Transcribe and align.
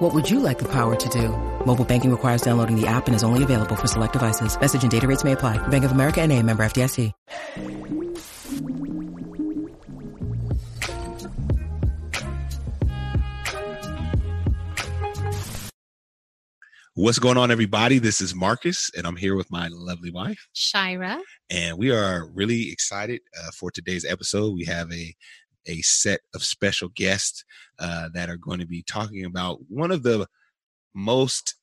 What 0.00 0.14
would 0.14 0.30
you 0.30 0.40
like 0.40 0.58
the 0.58 0.68
power 0.72 0.96
to 0.96 1.08
do? 1.10 1.28
Mobile 1.66 1.84
banking 1.84 2.10
requires 2.10 2.40
downloading 2.40 2.74
the 2.74 2.86
app 2.86 3.06
and 3.06 3.14
is 3.14 3.22
only 3.22 3.42
available 3.42 3.76
for 3.76 3.86
select 3.86 4.14
devices. 4.14 4.58
Message 4.58 4.82
and 4.82 4.90
data 4.90 5.06
rates 5.06 5.24
may 5.24 5.32
apply. 5.32 5.58
Bank 5.68 5.84
of 5.84 5.92
America 5.92 6.22
and 6.22 6.32
a 6.32 6.42
member 6.42 6.62
FDIC. 6.62 7.12
What's 16.94 17.18
going 17.18 17.36
on, 17.36 17.50
everybody? 17.50 17.98
This 17.98 18.22
is 18.22 18.34
Marcus, 18.34 18.90
and 18.96 19.06
I'm 19.06 19.16
here 19.16 19.36
with 19.36 19.50
my 19.50 19.68
lovely 19.70 20.10
wife, 20.10 20.48
Shira. 20.54 21.20
And 21.50 21.76
we 21.76 21.92
are 21.92 22.26
really 22.34 22.72
excited 22.72 23.20
uh, 23.38 23.50
for 23.54 23.70
today's 23.70 24.06
episode. 24.06 24.54
We 24.54 24.64
have 24.64 24.90
a 24.92 25.14
a 25.66 25.80
set 25.82 26.20
of 26.34 26.42
special 26.42 26.88
guests 26.90 27.44
uh, 27.78 28.08
that 28.14 28.28
are 28.28 28.36
going 28.36 28.60
to 28.60 28.66
be 28.66 28.82
talking 28.82 29.24
about 29.24 29.58
one 29.68 29.90
of 29.90 30.02
the 30.02 30.26
most 30.94 31.54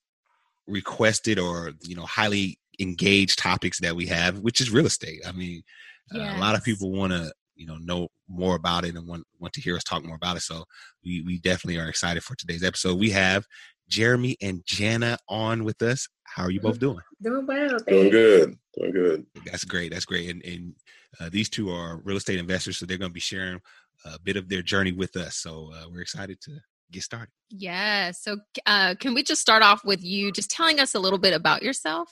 requested 0.68 1.40
or 1.40 1.72
you 1.84 1.96
know 1.96 2.06
highly 2.06 2.60
engaged 2.80 3.40
topics 3.40 3.80
that 3.80 3.96
we 3.96 4.06
have, 4.08 4.40
which 4.40 4.62
is 4.62 4.72
real 4.72 4.86
estate. 4.86 5.22
I 5.28 5.32
mean, 5.32 5.64
yes. 6.12 6.36
uh, 6.36 6.38
a 6.38 6.40
lot 6.40 6.56
of 6.56 6.64
people 6.64 6.92
want 6.92 7.14
to 7.14 7.32
you 7.56 7.66
know 7.66 7.78
know 7.78 8.08
more 8.28 8.56
about 8.56 8.86
it 8.86 8.96
and 8.96 9.08
want 9.08 9.26
want 9.40 9.53
to 9.53 9.62
hear 9.62 9.75
us 9.75 9.84
talk 9.84 10.03
more 10.03 10.16
about 10.16 10.38
it. 10.38 10.42
So 10.42 10.66
we 11.03 11.22
we 11.22 11.40
definitely 11.40 11.80
are 11.80 11.90
excited 11.90 12.23
for 12.23 12.36
today's 12.36 12.64
episode. 12.64 13.00
We 13.00 13.09
have 13.12 13.45
Jeremy 13.90 14.38
and 14.42 14.62
Jana 14.66 15.18
on 15.30 15.64
with 15.64 15.81
us. 15.81 16.08
How 16.23 16.44
are 16.44 16.52
you 16.52 16.59
both 16.59 16.80
doing? 16.80 17.00
Doing 17.22 17.45
well. 17.45 17.78
Doing 17.88 18.09
good. 18.09 18.58
Doing 18.78 18.92
good. 18.92 19.25
That's 19.45 19.64
great. 19.64 19.92
That's 19.92 20.06
great. 20.06 20.30
And 20.30 20.44
and 20.44 20.73
uh, 21.20 21.30
these 21.31 21.50
two 21.50 21.70
are 21.70 22.02
real 22.03 22.18
estate 22.18 22.40
investors, 22.40 22.78
so 22.78 22.86
they're 22.86 22.98
going 22.98 23.09
to 23.09 23.14
be 23.14 23.20
sharing 23.20 23.59
a 24.06 24.20
bit 24.20 24.38
of 24.38 24.50
their 24.50 24.62
journey 24.62 24.92
with 24.92 25.16
us. 25.16 25.38
So 25.38 25.72
uh, 25.73 25.86
we're 25.92 26.02
excited 26.02 26.40
to 26.42 26.52
get 26.92 27.03
started. 27.03 27.31
Yeah. 27.50 28.12
So 28.12 28.38
uh, 28.66 28.95
can 29.00 29.14
we 29.14 29.23
just 29.23 29.42
start 29.42 29.64
off 29.64 29.84
with 29.84 30.03
you 30.03 30.31
just 30.31 30.52
telling 30.52 30.80
us 30.80 30.95
a 30.95 31.00
little 31.00 31.20
bit 31.20 31.34
about 31.34 31.64
yourself? 31.64 32.09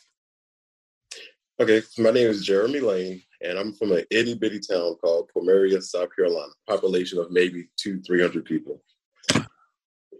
Okay, 1.58 1.82
my 2.00 2.12
name 2.12 2.28
is 2.28 2.46
Jeremy 2.46 2.82
Lane, 2.82 3.22
and 3.42 3.58
I'm 3.58 3.72
from 3.74 3.94
an 3.94 4.04
itty 4.12 4.34
bitty 4.34 4.60
town 4.60 4.96
called 4.96 5.32
Plumeria, 5.34 5.82
South 5.82 6.10
Carolina. 6.14 6.52
Population 6.68 7.18
of 7.18 7.32
maybe 7.32 7.70
two, 7.78 8.02
three 8.02 8.22
hundred 8.22 8.44
people. 8.44 8.84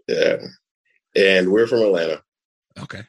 Yeah, 0.08 0.36
and 1.14 1.52
we're 1.52 1.66
from 1.66 1.80
Atlanta. 1.80 2.22
Okay, 2.78 3.02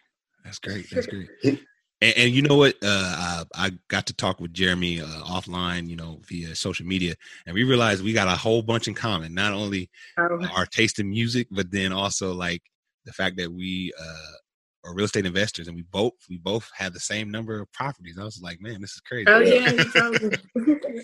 that's 0.43 0.59
great. 0.59 0.89
That's 0.91 1.07
great. 1.41 1.61
And, 1.99 2.13
and, 2.15 2.31
you 2.31 2.43
know 2.43 2.55
what? 2.55 2.75
Uh, 2.83 3.43
I, 3.55 3.65
I, 3.67 3.71
got 3.87 4.05
to 4.05 4.13
talk 4.13 4.39
with 4.39 4.53
Jeremy 4.53 5.01
uh, 5.01 5.05
offline, 5.05 5.87
you 5.87 5.95
know, 5.95 6.19
via 6.27 6.55
social 6.55 6.85
media, 6.85 7.15
and 7.45 7.55
we 7.55 7.63
realized 7.63 8.03
we 8.03 8.13
got 8.13 8.27
a 8.27 8.37
whole 8.37 8.61
bunch 8.61 8.87
in 8.87 8.93
common. 8.93 9.33
Not 9.33 9.53
only 9.53 9.89
oh. 10.19 10.45
our 10.55 10.67
taste 10.67 10.99
in 10.99 11.09
music, 11.09 11.47
but 11.49 11.71
then 11.71 11.91
also 11.91 12.33
like 12.33 12.61
the 13.05 13.13
fact 13.13 13.37
that 13.37 13.51
we 13.51 13.91
uh, 13.99 14.87
are 14.87 14.93
real 14.93 15.05
estate 15.05 15.25
investors, 15.25 15.67
and 15.67 15.75
we 15.75 15.83
both 15.83 16.13
we 16.29 16.37
both 16.37 16.69
have 16.75 16.93
the 16.93 16.99
same 16.99 17.31
number 17.31 17.59
of 17.59 17.71
properties. 17.71 18.17
I 18.19 18.23
was 18.23 18.41
like, 18.41 18.61
man, 18.61 18.79
this 18.79 18.91
is 18.91 19.01
crazy. 19.01 19.25
Oh 19.27 19.39
yeah, 19.39 20.29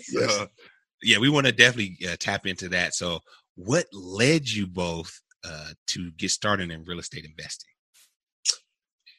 so, 0.02 0.46
yeah, 1.02 1.18
we 1.18 1.28
want 1.28 1.46
to 1.46 1.52
definitely 1.52 1.98
uh, 2.08 2.16
tap 2.20 2.46
into 2.46 2.68
that. 2.68 2.94
So, 2.94 3.18
what 3.56 3.86
led 3.92 4.48
you 4.48 4.66
both 4.68 5.20
uh, 5.44 5.70
to 5.88 6.12
get 6.12 6.30
started 6.30 6.70
in 6.70 6.84
real 6.84 7.00
estate 7.00 7.24
investing? 7.24 7.73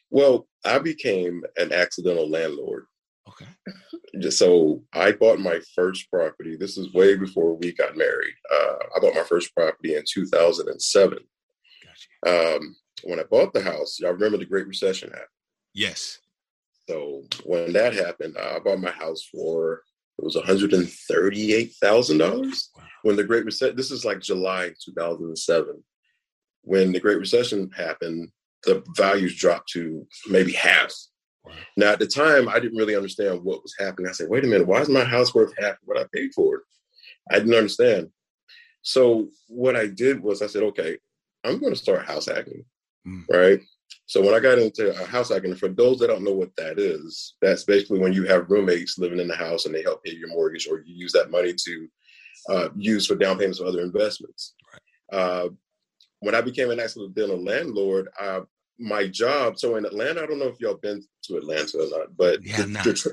Well, 0.10 0.48
I 0.64 0.80
became 0.80 1.44
an 1.58 1.74
accidental 1.74 2.30
landlord. 2.30 2.86
Okay. 3.28 4.30
So 4.30 4.84
I 4.94 5.12
bought 5.12 5.40
my 5.40 5.60
first 5.76 6.10
property. 6.10 6.56
This 6.56 6.78
is 6.78 6.94
way 6.94 7.16
before 7.18 7.56
we 7.56 7.74
got 7.74 7.98
married. 7.98 8.34
Uh, 8.54 8.76
I 8.96 9.00
bought 9.00 9.16
my 9.16 9.24
first 9.24 9.54
property 9.56 9.96
in 9.96 10.04
2007. 10.08 11.18
Gotcha. 12.24 12.56
Um, 12.56 12.76
when 13.04 13.20
I 13.20 13.24
bought 13.24 13.54
the 13.54 13.62
house, 13.62 14.00
y'all 14.00 14.14
remember 14.14 14.38
the 14.38 14.46
Great 14.46 14.68
Recession 14.68 15.10
happened? 15.10 15.28
Yes. 15.74 16.20
So 16.88 17.24
when 17.44 17.74
that 17.74 17.94
happened, 17.94 18.38
I 18.38 18.60
bought 18.60 18.80
my 18.80 18.92
house 18.92 19.28
for 19.32 19.82
it 20.18 20.24
was 20.24 20.36
one 20.36 20.46
hundred 20.46 20.74
and 20.74 20.90
thirty-eight 20.90 21.74
thousand 21.82 22.20
dollars. 22.20 22.70
When 23.04 23.16
the 23.16 23.24
Great 23.24 23.44
Recession, 23.44 23.76
this 23.76 23.92
is 23.92 24.06
like 24.06 24.22
July 24.22 24.72
2007. 24.84 25.84
When 26.62 26.92
the 26.94 27.00
Great 27.00 27.20
Recession 27.20 27.70
happened, 27.72 28.30
the 28.66 28.84
values 28.96 29.36
dropped 29.36 29.70
to 29.70 30.06
maybe 30.28 30.52
half. 30.52 30.94
Wow. 31.46 31.54
Now, 31.78 31.92
at 31.92 32.00
the 32.00 32.08
time, 32.08 32.50
I 32.50 32.60
didn't 32.60 32.78
really 32.78 32.96
understand 32.96 33.44
what 33.44 33.62
was 33.62 33.76
happening. 33.78 34.10
I 34.10 34.14
said, 34.14 34.30
wait 34.30 34.44
a 34.44 34.48
minute, 34.48 34.68
why 34.68 34.82
is 34.82 34.90
my 34.90 35.04
house 35.04 35.34
worth 35.34 35.54
half 35.60 35.76
what 35.84 35.98
I 35.98 36.06
paid 36.14 36.34
for 36.34 36.56
it? 36.56 36.62
I 37.32 37.40
didn't 37.40 37.54
understand. 37.54 38.10
So, 38.82 39.30
what 39.48 39.76
I 39.76 39.88
did 39.88 40.22
was 40.22 40.42
I 40.42 40.48
said, 40.48 40.64
okay, 40.64 40.98
I'm 41.44 41.60
going 41.60 41.74
to 41.74 41.80
start 41.80 42.06
house 42.06 42.28
hacking, 42.28 42.64
mm. 43.08 43.24
right? 43.30 43.60
So, 44.08 44.22
when 44.22 44.34
I 44.34 44.40
got 44.40 44.60
into 44.60 44.94
house 45.06 45.30
hacking, 45.30 45.56
for 45.56 45.70
those 45.70 46.00
that 46.00 46.08
don't 46.08 46.24
know 46.24 46.34
what 46.34 46.56
that 46.58 46.80
is, 46.80 47.36
that's 47.42 47.64
basically 47.64 48.00
when 48.00 48.14
you 48.14 48.26
have 48.26 48.50
roommates 48.50 48.98
living 48.98 49.20
in 49.20 49.28
the 49.28 49.36
house 49.36 49.66
and 49.66 49.74
they 49.74 49.82
help 49.82 50.04
pay 50.04 50.14
your 50.14 50.30
mortgage, 50.30 50.68
or 50.68 50.80
you 50.80 50.96
use 50.96 51.12
that 51.14 51.32
money 51.32 51.54
to 51.54 51.88
uh, 52.50 52.70
use 52.76 53.08
for 53.08 53.16
down 53.16 53.38
payments 53.38 53.60
or 53.60 53.68
other 53.68 53.82
investments. 53.82 54.54
Right. 54.72 55.20
Uh, 55.20 55.50
when 56.20 56.36
I 56.36 56.42
became 56.42 56.72
an 56.72 56.80
accidental 56.80 57.44
landlord, 57.44 58.08
I 58.20 58.42
my 58.80 59.08
job. 59.08 59.58
So 59.58 59.76
in 59.76 59.86
Atlanta, 59.86 60.24
I 60.24 60.26
don't 60.26 60.40
know 60.40 60.48
if 60.48 60.60
y'all 60.60 60.78
been 60.82 61.04
to 61.24 61.38
Atlanta 61.38 61.80
or 61.80 62.00
not, 62.00 62.18
but 62.18 62.44
yeah, 62.44 62.62
the, 62.62 62.82
the 62.84 62.94
tra- 62.94 63.12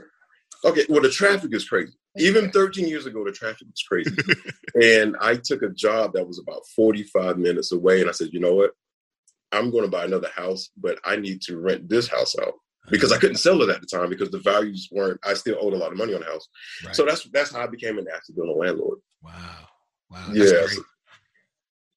okay, 0.65 0.87
well 0.89 1.03
the 1.03 1.11
traffic 1.11 1.55
is 1.55 1.69
crazy. 1.69 1.93
Even 2.19 2.51
13 2.51 2.89
years 2.89 3.07
ago, 3.07 3.25
the 3.25 3.33
traffic 3.33 3.67
was 3.67 3.85
crazy. 3.89 4.15
and 4.75 5.17
I 5.21 5.37
took 5.37 5.63
a 5.63 5.71
job 5.71 6.13
that 6.13 6.27
was 6.27 6.39
about 6.39 6.67
45 6.77 7.39
minutes 7.39 7.73
away, 7.73 8.01
and 8.01 8.11
I 8.11 8.13
said, 8.13 8.29
you 8.33 8.41
know 8.41 8.55
what? 8.55 8.73
I'm 9.51 9.71
going 9.71 9.85
to 9.85 9.91
buy 9.91 10.05
another 10.05 10.31
house, 10.35 10.71
but 10.77 10.99
I 11.05 11.17
need 11.17 11.43
to 11.43 11.59
rent 11.59 11.89
this 11.89 12.09
house 12.09 12.35
out 12.39 12.55
because 12.91 13.13
I 13.13 13.19
couldn't 13.19 13.37
sell 13.37 13.63
it 13.63 13.71
at 13.71 13.81
the 13.81 13.87
time 13.87 14.09
because 14.11 14.31
the 14.31 14.39
values 14.39 14.89
weren't. 14.91 15.21
I 15.25 15.35
still 15.35 15.57
owed 15.61 15.75
a 15.75 15.77
lot 15.77 15.93
of 15.93 15.99
money 15.99 16.15
on 16.15 16.21
the 16.21 16.27
house, 16.27 16.49
right. 16.85 16.95
so 16.95 17.05
that's 17.05 17.25
that's 17.33 17.53
how 17.53 17.63
I 17.63 17.67
became 17.67 17.99
an 17.99 18.07
accidental 18.13 18.59
landlord. 18.59 18.99
Wow, 19.23 19.33
wow, 20.11 20.27
that's 20.29 20.53
yeah. 20.53 20.67
Great. 20.67 20.79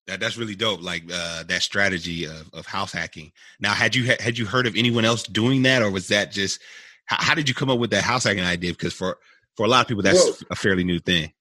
That 0.07 0.19
that's 0.19 0.37
really 0.37 0.55
dope. 0.55 0.83
Like 0.83 1.03
uh, 1.11 1.43
that 1.43 1.63
strategy 1.63 2.25
of, 2.25 2.49
of 2.53 2.65
house 2.65 2.91
hacking. 2.91 3.31
Now, 3.59 3.73
had 3.73 3.95
you 3.95 4.15
had 4.19 4.37
you 4.37 4.45
heard 4.45 4.67
of 4.67 4.75
anyone 4.75 5.05
else 5.05 5.23
doing 5.23 5.63
that, 5.63 5.81
or 5.81 5.89
was 5.89 6.09
that 6.09 6.31
just 6.31 6.61
how, 7.05 7.17
how 7.19 7.33
did 7.33 7.49
you 7.49 7.55
come 7.55 7.69
up 7.69 7.79
with 7.79 7.91
that 7.91 8.03
house 8.03 8.23
hacking 8.23 8.43
idea? 8.43 8.71
Because 8.71 8.93
for 8.93 9.17
for 9.55 9.65
a 9.65 9.69
lot 9.69 9.81
of 9.81 9.87
people, 9.87 10.03
that's 10.03 10.23
well, 10.23 10.35
a 10.51 10.55
fairly 10.55 10.83
new 10.83 10.99
thing. 10.99 11.31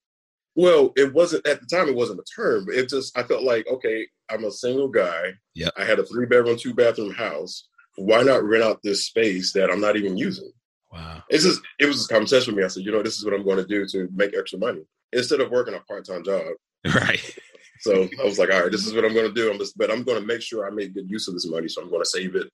Well, 0.54 0.92
it 0.96 1.12
wasn't 1.12 1.46
at 1.46 1.60
the 1.60 1.66
time. 1.66 1.88
It 1.88 1.96
wasn't 1.96 2.20
a 2.20 2.24
term. 2.24 2.66
But 2.66 2.76
it 2.76 2.88
just 2.88 3.16
I 3.18 3.22
felt 3.22 3.42
like 3.42 3.66
okay, 3.66 4.06
I'm 4.30 4.44
a 4.44 4.50
single 4.50 4.88
guy. 4.88 5.34
Yeah. 5.54 5.70
I 5.76 5.84
had 5.84 5.98
a 5.98 6.06
three 6.06 6.26
bedroom, 6.26 6.56
two 6.56 6.74
bathroom 6.74 7.12
house. 7.12 7.68
Why 7.96 8.22
not 8.22 8.42
rent 8.42 8.64
out 8.64 8.80
this 8.82 9.06
space 9.06 9.52
that 9.52 9.70
I'm 9.70 9.80
not 9.80 9.96
even 9.96 10.16
using? 10.16 10.50
Wow. 10.92 11.22
It's 11.28 11.44
just 11.44 11.60
it 11.78 11.86
was 11.86 12.04
a 12.04 12.08
conversation 12.12 12.54
with 12.54 12.60
me. 12.60 12.64
I 12.64 12.68
said, 12.68 12.84
you 12.84 12.92
know, 12.92 13.02
this 13.02 13.18
is 13.18 13.24
what 13.24 13.34
I'm 13.34 13.44
going 13.44 13.58
to 13.58 13.66
do 13.66 13.86
to 13.86 14.08
make 14.14 14.34
extra 14.36 14.58
money 14.58 14.82
instead 15.12 15.40
of 15.40 15.50
working 15.50 15.74
a 15.74 15.80
part 15.80 16.06
time 16.06 16.24
job. 16.24 16.42
Right. 16.94 17.38
So 17.80 18.08
I 18.20 18.24
was 18.24 18.38
like, 18.38 18.50
all 18.50 18.62
right, 18.62 18.72
this 18.72 18.86
is 18.86 18.94
what 18.94 19.04
I'm 19.04 19.14
going 19.14 19.26
to 19.28 19.34
do. 19.34 19.50
I'm 19.50 19.58
just, 19.58 19.76
but 19.76 19.90
I'm 19.90 20.02
going 20.02 20.20
to 20.20 20.26
make 20.26 20.42
sure 20.42 20.66
I 20.66 20.70
make 20.70 20.94
good 20.94 21.10
use 21.10 21.28
of 21.28 21.34
this 21.34 21.46
money. 21.46 21.68
So 21.68 21.82
I'm 21.82 21.90
going 21.90 22.02
to 22.02 22.08
save 22.08 22.34
it 22.34 22.50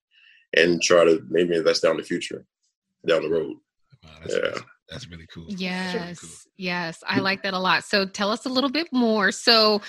and 0.56 0.82
try 0.82 1.04
to 1.04 1.22
maybe 1.28 1.56
invest 1.56 1.82
down 1.82 1.96
the 1.96 2.02
future, 2.02 2.44
down 3.06 3.22
the 3.22 3.30
road. 3.30 3.56
Wow, 4.02 4.10
that's, 4.20 4.34
yeah. 4.34 4.60
That's 4.88 5.08
really 5.08 5.26
cool. 5.32 5.46
Yes. 5.48 5.94
Really 5.94 6.14
cool. 6.16 6.30
Yes. 6.56 7.02
I 7.06 7.20
like 7.20 7.42
that 7.44 7.54
a 7.54 7.58
lot. 7.58 7.84
So 7.84 8.06
tell 8.06 8.30
us 8.30 8.44
a 8.44 8.48
little 8.48 8.70
bit 8.70 8.88
more. 8.92 9.30
So, 9.30 9.80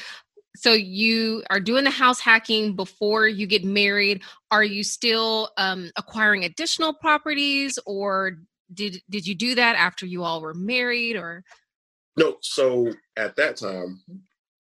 so 0.55 0.73
you 0.73 1.43
are 1.49 1.59
doing 1.59 1.83
the 1.83 1.91
house 1.91 2.19
hacking 2.19 2.75
before 2.75 3.27
you 3.27 3.47
get 3.47 3.63
married. 3.63 4.21
Are 4.51 4.63
you 4.63 4.83
still 4.83 5.49
um, 5.57 5.89
acquiring 5.95 6.43
additional 6.43 6.93
properties 6.93 7.79
or 7.85 8.37
did, 8.73 9.01
did 9.09 9.25
you 9.25 9.33
do 9.33 9.55
that 9.55 9.75
after 9.75 10.05
you 10.05 10.23
all 10.23 10.41
were 10.41 10.53
married 10.53 11.15
or? 11.15 11.43
No. 12.15 12.37
So 12.41 12.93
at 13.17 13.35
that 13.37 13.57
time, 13.57 14.01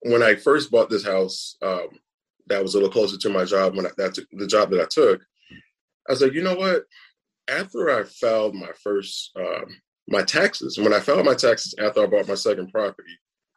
when 0.02 0.22
I 0.22 0.34
first 0.34 0.70
bought 0.70 0.90
this 0.90 1.04
house, 1.04 1.56
um, 1.62 1.88
that 2.46 2.62
was 2.62 2.74
a 2.74 2.78
little 2.78 2.92
closer 2.92 3.16
to 3.16 3.28
my 3.30 3.44
job 3.44 3.76
when 3.76 3.86
I, 3.86 3.90
that 3.96 4.14
took, 4.14 4.26
the 4.32 4.46
job 4.46 4.70
that 4.70 4.80
I 4.80 4.86
took. 4.90 5.22
I 6.08 6.12
was 6.12 6.22
like, 6.22 6.32
you 6.32 6.42
know 6.42 6.56
what? 6.56 6.84
After 7.48 7.90
I 7.90 8.04
filed 8.04 8.54
my 8.54 8.70
first 8.82 9.30
um, 9.36 9.66
my 10.08 10.22
taxes, 10.22 10.78
when 10.78 10.92
I 10.92 11.00
filed 11.00 11.24
my 11.24 11.34
taxes 11.34 11.74
after 11.78 12.02
I 12.02 12.06
bought 12.06 12.28
my 12.28 12.34
second 12.34 12.70
property, 12.70 13.12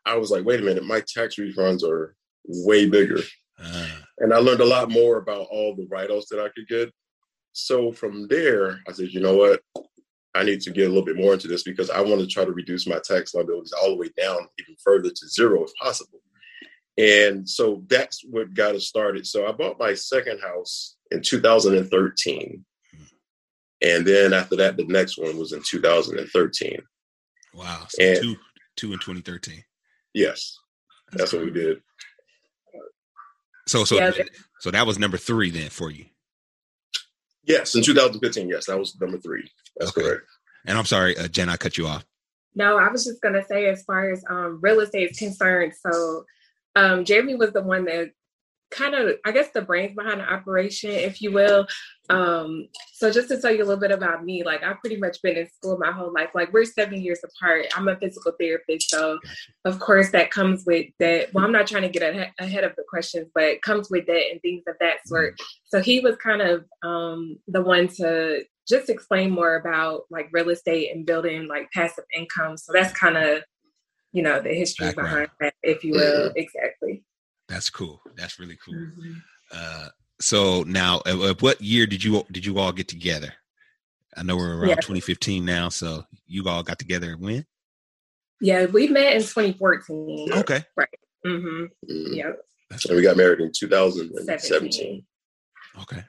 I 0.05 0.15
was 0.15 0.29
like, 0.29 0.45
wait 0.45 0.59
a 0.59 0.63
minute, 0.63 0.85
my 0.85 1.01
tax 1.07 1.35
refunds 1.35 1.83
are 1.83 2.15
way 2.47 2.87
bigger, 2.87 3.19
uh. 3.59 3.87
and 4.19 4.33
I 4.33 4.37
learned 4.37 4.61
a 4.61 4.65
lot 4.65 4.91
more 4.91 5.17
about 5.17 5.47
all 5.49 5.75
the 5.75 5.87
write-offs 5.87 6.29
that 6.29 6.39
I 6.39 6.49
could 6.49 6.67
get. 6.67 6.91
So 7.53 7.91
from 7.91 8.27
there, 8.27 8.79
I 8.87 8.91
said, 8.91 9.09
you 9.09 9.21
know 9.21 9.35
what? 9.35 9.61
I 10.35 10.43
need 10.43 10.61
to 10.61 10.71
get 10.71 10.85
a 10.85 10.89
little 10.89 11.05
bit 11.05 11.15
more 11.15 11.33
into 11.33 11.47
this 11.47 11.63
because 11.63 11.89
I 11.89 12.01
want 12.01 12.19
to 12.19 12.27
try 12.27 12.43
to 12.43 12.51
reduce 12.51 12.85
my 12.85 12.99
tax 13.03 13.33
liabilities 13.33 13.71
all 13.71 13.89
the 13.89 13.95
way 13.95 14.09
down 14.17 14.39
even 14.59 14.75
further 14.83 15.09
to 15.09 15.27
zero 15.29 15.63
if 15.63 15.71
possible. 15.81 16.19
And 16.97 17.47
so 17.47 17.83
that's 17.87 18.23
what 18.23 18.53
got 18.53 18.75
us 18.75 18.87
started. 18.87 19.27
So 19.27 19.47
I 19.47 19.51
bought 19.51 19.79
my 19.79 19.93
second 19.93 20.39
house 20.39 20.95
in 21.11 21.21
2013. 21.21 22.65
And 23.81 24.07
then 24.07 24.33
after 24.33 24.55
that, 24.55 24.77
the 24.77 24.85
next 24.85 25.17
one 25.17 25.37
was 25.37 25.51
in 25.51 25.61
2013. 25.61 26.77
Wow. 27.53 27.85
So 27.89 28.03
and, 28.03 28.21
two, 28.21 28.35
two 28.77 28.93
in 28.93 28.99
2013. 28.99 29.63
Yes. 30.13 30.57
That's, 31.11 31.31
that's 31.31 31.33
what 31.33 31.43
we 31.43 31.51
did. 31.51 31.81
So, 33.67 33.83
so, 33.83 33.95
yeah. 33.95 34.11
so 34.59 34.71
that 34.71 34.87
was 34.87 34.97
number 34.97 35.17
three 35.17 35.49
then 35.49 35.69
for 35.69 35.91
you. 35.91 36.05
Yes, 37.45 37.75
in 37.75 37.83
2015. 37.83 38.49
Yes, 38.49 38.65
that 38.65 38.77
was 38.77 38.99
number 38.99 39.17
three. 39.17 39.49
That's 39.77 39.91
okay. 39.91 40.01
correct. 40.01 40.23
And 40.65 40.77
I'm 40.77 40.85
sorry, 40.85 41.17
uh, 41.17 41.27
Jen, 41.27 41.49
I 41.49 41.57
cut 41.57 41.77
you 41.77 41.87
off. 41.87 42.05
No, 42.55 42.77
I 42.77 42.89
was 42.89 43.05
just 43.05 43.21
gonna 43.21 43.43
say, 43.43 43.67
as 43.67 43.83
far 43.83 44.09
as 44.09 44.23
um, 44.29 44.59
real 44.61 44.79
estate 44.79 45.11
is 45.11 45.19
concerned, 45.19 45.73
so 45.79 46.23
um, 46.75 47.05
Jeremy 47.05 47.35
was 47.35 47.51
the 47.53 47.63
one 47.63 47.85
that 47.85 48.11
kind 48.71 48.95
of, 48.95 49.15
I 49.25 49.31
guess, 49.31 49.49
the 49.53 49.61
brains 49.61 49.95
behind 49.95 50.19
the 50.19 50.31
operation, 50.31 50.91
if 50.91 51.21
you 51.21 51.31
will. 51.31 51.67
Um, 52.09 52.67
so 52.93 53.11
just 53.11 53.29
to 53.29 53.39
tell 53.39 53.51
you 53.51 53.63
a 53.63 53.65
little 53.65 53.79
bit 53.79 53.91
about 53.91 54.23
me, 54.23 54.43
like 54.43 54.63
I've 54.63 54.79
pretty 54.79 54.97
much 54.97 55.21
been 55.21 55.37
in 55.37 55.47
school 55.49 55.77
my 55.79 55.91
whole 55.91 56.11
life. 56.13 56.29
Like 56.35 56.51
we're 56.51 56.65
seven 56.65 57.01
years 57.01 57.19
apart. 57.23 57.65
I'm 57.75 57.87
a 57.87 57.97
physical 57.97 58.33
therapist, 58.39 58.89
so 58.89 59.17
of 59.63 59.79
course 59.79 60.11
that 60.11 60.31
comes 60.31 60.63
with 60.65 60.87
that. 60.99 61.33
Well, 61.33 61.45
I'm 61.45 61.51
not 61.51 61.67
trying 61.67 61.83
to 61.83 61.89
get 61.89 62.31
ahead, 62.39 62.63
of 62.63 62.75
the 62.75 62.83
questions, 62.89 63.29
but 63.33 63.43
it 63.43 63.61
comes 63.61 63.89
with 63.89 64.05
that 64.07 64.23
and 64.31 64.41
things 64.41 64.63
of 64.67 64.75
that 64.79 65.07
sort. 65.07 65.33
Mm-hmm. 65.33 65.45
So 65.67 65.81
he 65.81 65.99
was 65.99 66.15
kind 66.17 66.41
of 66.41 66.65
um, 66.83 67.37
the 67.47 67.61
one 67.61 67.87
to 67.99 68.43
just 68.67 68.89
explain 68.89 69.29
more 69.31 69.55
about 69.55 70.01
like 70.09 70.29
real 70.31 70.49
estate 70.49 70.91
and 70.93 71.05
building 71.05 71.47
like 71.47 71.71
passive 71.71 72.05
income. 72.15 72.57
So 72.57 72.73
that's 72.73 72.93
kind 72.93 73.17
of 73.17 73.43
you 74.15 74.21
know 74.21 74.39
the 74.41 74.53
history 74.53 74.87
Background. 74.87 75.09
behind 75.09 75.29
that, 75.41 75.53
if 75.61 75.83
you 75.83 75.91
will. 75.91 76.29
Mm-hmm. 76.29 76.37
Exactly. 76.37 77.03
That's 77.49 77.69
cool. 77.69 78.01
That's 78.15 78.39
really 78.39 78.57
cool. 78.63 78.73
Mm-hmm. 78.73 79.13
Uh, 79.51 79.89
so 80.21 80.63
now, 80.63 81.01
uh, 81.05 81.33
what 81.41 81.59
year 81.61 81.85
did 81.85 82.01
you 82.01 82.25
did 82.31 82.45
you 82.45 82.57
all 82.57 82.71
get 82.71 82.87
together? 82.87 83.33
I 84.15 84.23
know 84.23 84.37
we're 84.37 84.57
around 84.57 84.69
yeah. 84.69 84.75
2015 84.75 85.43
now, 85.43 85.67
so 85.67 86.05
you 86.25 86.47
all 86.47 86.63
got 86.63 86.79
together 86.79 87.17
when? 87.19 87.45
Yeah, 88.39 88.65
we 88.67 88.87
met 88.87 89.13
in 89.13 89.21
2014. 89.21 90.31
Okay, 90.31 90.63
right. 90.77 90.87
Mm-hmm. 91.25 91.63
mm-hmm. 91.91 92.13
Yeah. 92.13 92.31
And 92.87 92.95
we 92.95 93.03
got 93.03 93.17
married 93.17 93.41
in 93.41 93.51
2017. 93.53 94.39
17. 94.39 95.05
Okay. 95.81 95.97
Yeah. 95.97 96.03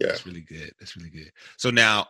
That's 0.00 0.26
really 0.26 0.42
good. 0.42 0.72
That's 0.78 0.96
really 0.96 1.10
good. 1.10 1.30
So 1.56 1.70
now, 1.70 2.08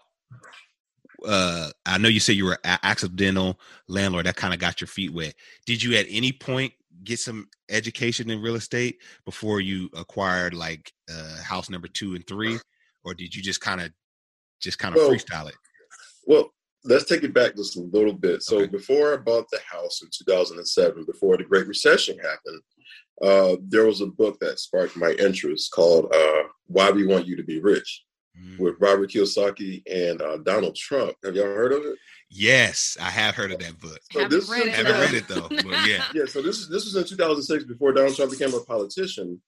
uh, 1.26 1.70
I 1.86 1.98
know 1.98 2.08
you 2.08 2.20
said 2.20 2.36
you 2.36 2.46
were 2.46 2.58
an 2.64 2.78
accidental 2.82 3.58
landlord 3.88 4.26
that 4.26 4.36
kind 4.36 4.54
of 4.54 4.60
got 4.60 4.80
your 4.80 4.88
feet 4.88 5.12
wet. 5.12 5.34
Did 5.66 5.82
you 5.82 5.96
at 5.96 6.06
any 6.08 6.32
point 6.32 6.72
get 7.04 7.18
some 7.18 7.48
education 7.68 8.30
in 8.30 8.42
real 8.42 8.56
estate 8.56 9.00
before 9.24 9.60
you 9.60 9.90
acquired 9.96 10.54
like 10.54 10.92
uh, 11.12 11.42
house 11.42 11.70
number 11.70 11.88
two 11.88 12.14
and 12.14 12.26
three, 12.26 12.58
or 13.04 13.14
did 13.14 13.34
you 13.34 13.42
just 13.42 13.60
kind 13.60 13.80
of 13.80 13.92
just 14.60 14.78
kind 14.78 14.94
of 14.94 15.00
well, 15.00 15.10
freestyle 15.10 15.48
it? 15.48 15.54
Well, 16.26 16.52
let's 16.84 17.04
take 17.04 17.22
it 17.22 17.34
back 17.34 17.56
just 17.56 17.76
a 17.76 17.80
little 17.80 18.12
bit. 18.12 18.42
So 18.42 18.58
okay. 18.58 18.66
before 18.66 19.14
I 19.14 19.16
bought 19.16 19.48
the 19.50 19.60
house 19.70 20.02
in 20.02 20.08
2007, 20.12 21.04
before 21.04 21.36
the 21.36 21.44
Great 21.44 21.66
Recession 21.66 22.18
happened, 22.18 22.62
uh, 23.22 23.56
there 23.68 23.86
was 23.86 24.00
a 24.00 24.06
book 24.06 24.38
that 24.40 24.58
sparked 24.58 24.96
my 24.96 25.12
interest 25.12 25.72
called 25.72 26.12
uh, 26.12 26.42
"Why 26.66 26.90
We 26.90 27.06
Want 27.06 27.26
You 27.26 27.36
to 27.36 27.44
Be 27.44 27.60
Rich." 27.60 28.04
Mm. 28.40 28.58
With 28.58 28.74
Robert 28.78 29.10
Kiyosaki 29.10 29.82
and 29.90 30.22
uh, 30.22 30.36
Donald 30.38 30.76
Trump. 30.76 31.14
Have 31.24 31.34
y'all 31.34 31.46
heard 31.46 31.72
of 31.72 31.84
it? 31.84 31.96
Yes, 32.30 32.96
I 33.00 33.10
have 33.10 33.34
heard 33.34 33.52
of 33.52 33.58
that 33.60 33.78
book. 33.80 33.98
So 34.12 34.20
haven't 34.20 34.48
read 34.48 34.66
it. 34.66 34.74
Haven't 34.74 35.00
read 35.00 35.14
it 35.14 35.28
though. 35.28 35.48
yeah. 35.86 36.04
Yeah. 36.14 36.26
So 36.26 36.42
this 36.42 36.58
is 36.58 36.68
this 36.68 36.84
was 36.84 36.94
in 36.94 37.04
2006 37.04 37.64
before 37.64 37.92
Donald 37.92 38.14
Trump 38.14 38.30
became 38.30 38.54
a 38.54 38.60
politician. 38.60 39.40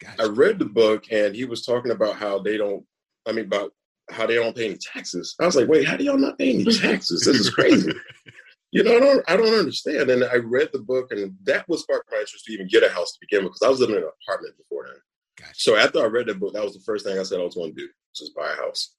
Gotcha. 0.00 0.22
I 0.22 0.26
read 0.26 0.58
the 0.58 0.66
book 0.66 1.04
and 1.10 1.34
he 1.34 1.46
was 1.46 1.64
talking 1.64 1.92
about 1.92 2.16
how 2.16 2.38
they 2.38 2.56
don't. 2.56 2.84
I 3.26 3.32
mean, 3.32 3.46
about 3.46 3.72
how 4.10 4.26
they 4.26 4.34
don't 4.34 4.54
pay 4.54 4.66
any 4.66 4.78
taxes. 4.78 5.34
I 5.40 5.46
was 5.46 5.56
like, 5.56 5.68
wait, 5.68 5.86
how 5.86 5.96
do 5.96 6.04
y'all 6.04 6.18
not 6.18 6.38
pay 6.38 6.52
any 6.52 6.64
taxes? 6.64 7.24
This 7.24 7.40
is 7.40 7.50
crazy. 7.50 7.92
you 8.72 8.84
know, 8.84 8.96
I 8.96 9.00
don't, 9.00 9.24
I 9.28 9.36
don't 9.36 9.58
understand. 9.58 10.10
And 10.10 10.24
I 10.24 10.36
read 10.36 10.70
the 10.72 10.80
book, 10.80 11.10
and 11.10 11.34
that 11.44 11.68
was 11.68 11.82
sparked 11.82 12.10
my 12.10 12.18
interest 12.18 12.44
to 12.44 12.52
even 12.52 12.68
get 12.68 12.84
a 12.84 12.88
house 12.88 13.12
to 13.12 13.18
begin 13.20 13.44
with, 13.44 13.54
because 13.54 13.66
I 13.66 13.70
was 13.70 13.80
living 13.80 13.96
in 13.96 14.02
an 14.02 14.10
apartment 14.22 14.56
before 14.56 14.86
then. 14.86 15.00
Gotcha. 15.38 15.54
So 15.54 15.76
after 15.76 16.00
I 16.00 16.06
read 16.06 16.26
that 16.26 16.40
book, 16.40 16.54
that 16.54 16.64
was 16.64 16.74
the 16.74 16.80
first 16.80 17.04
thing 17.04 17.18
I 17.18 17.22
said 17.22 17.40
I 17.40 17.44
was 17.44 17.54
going 17.54 17.74
to 17.74 17.80
do, 17.80 17.88
just 18.14 18.34
buy 18.34 18.50
a 18.50 18.56
house 18.56 18.96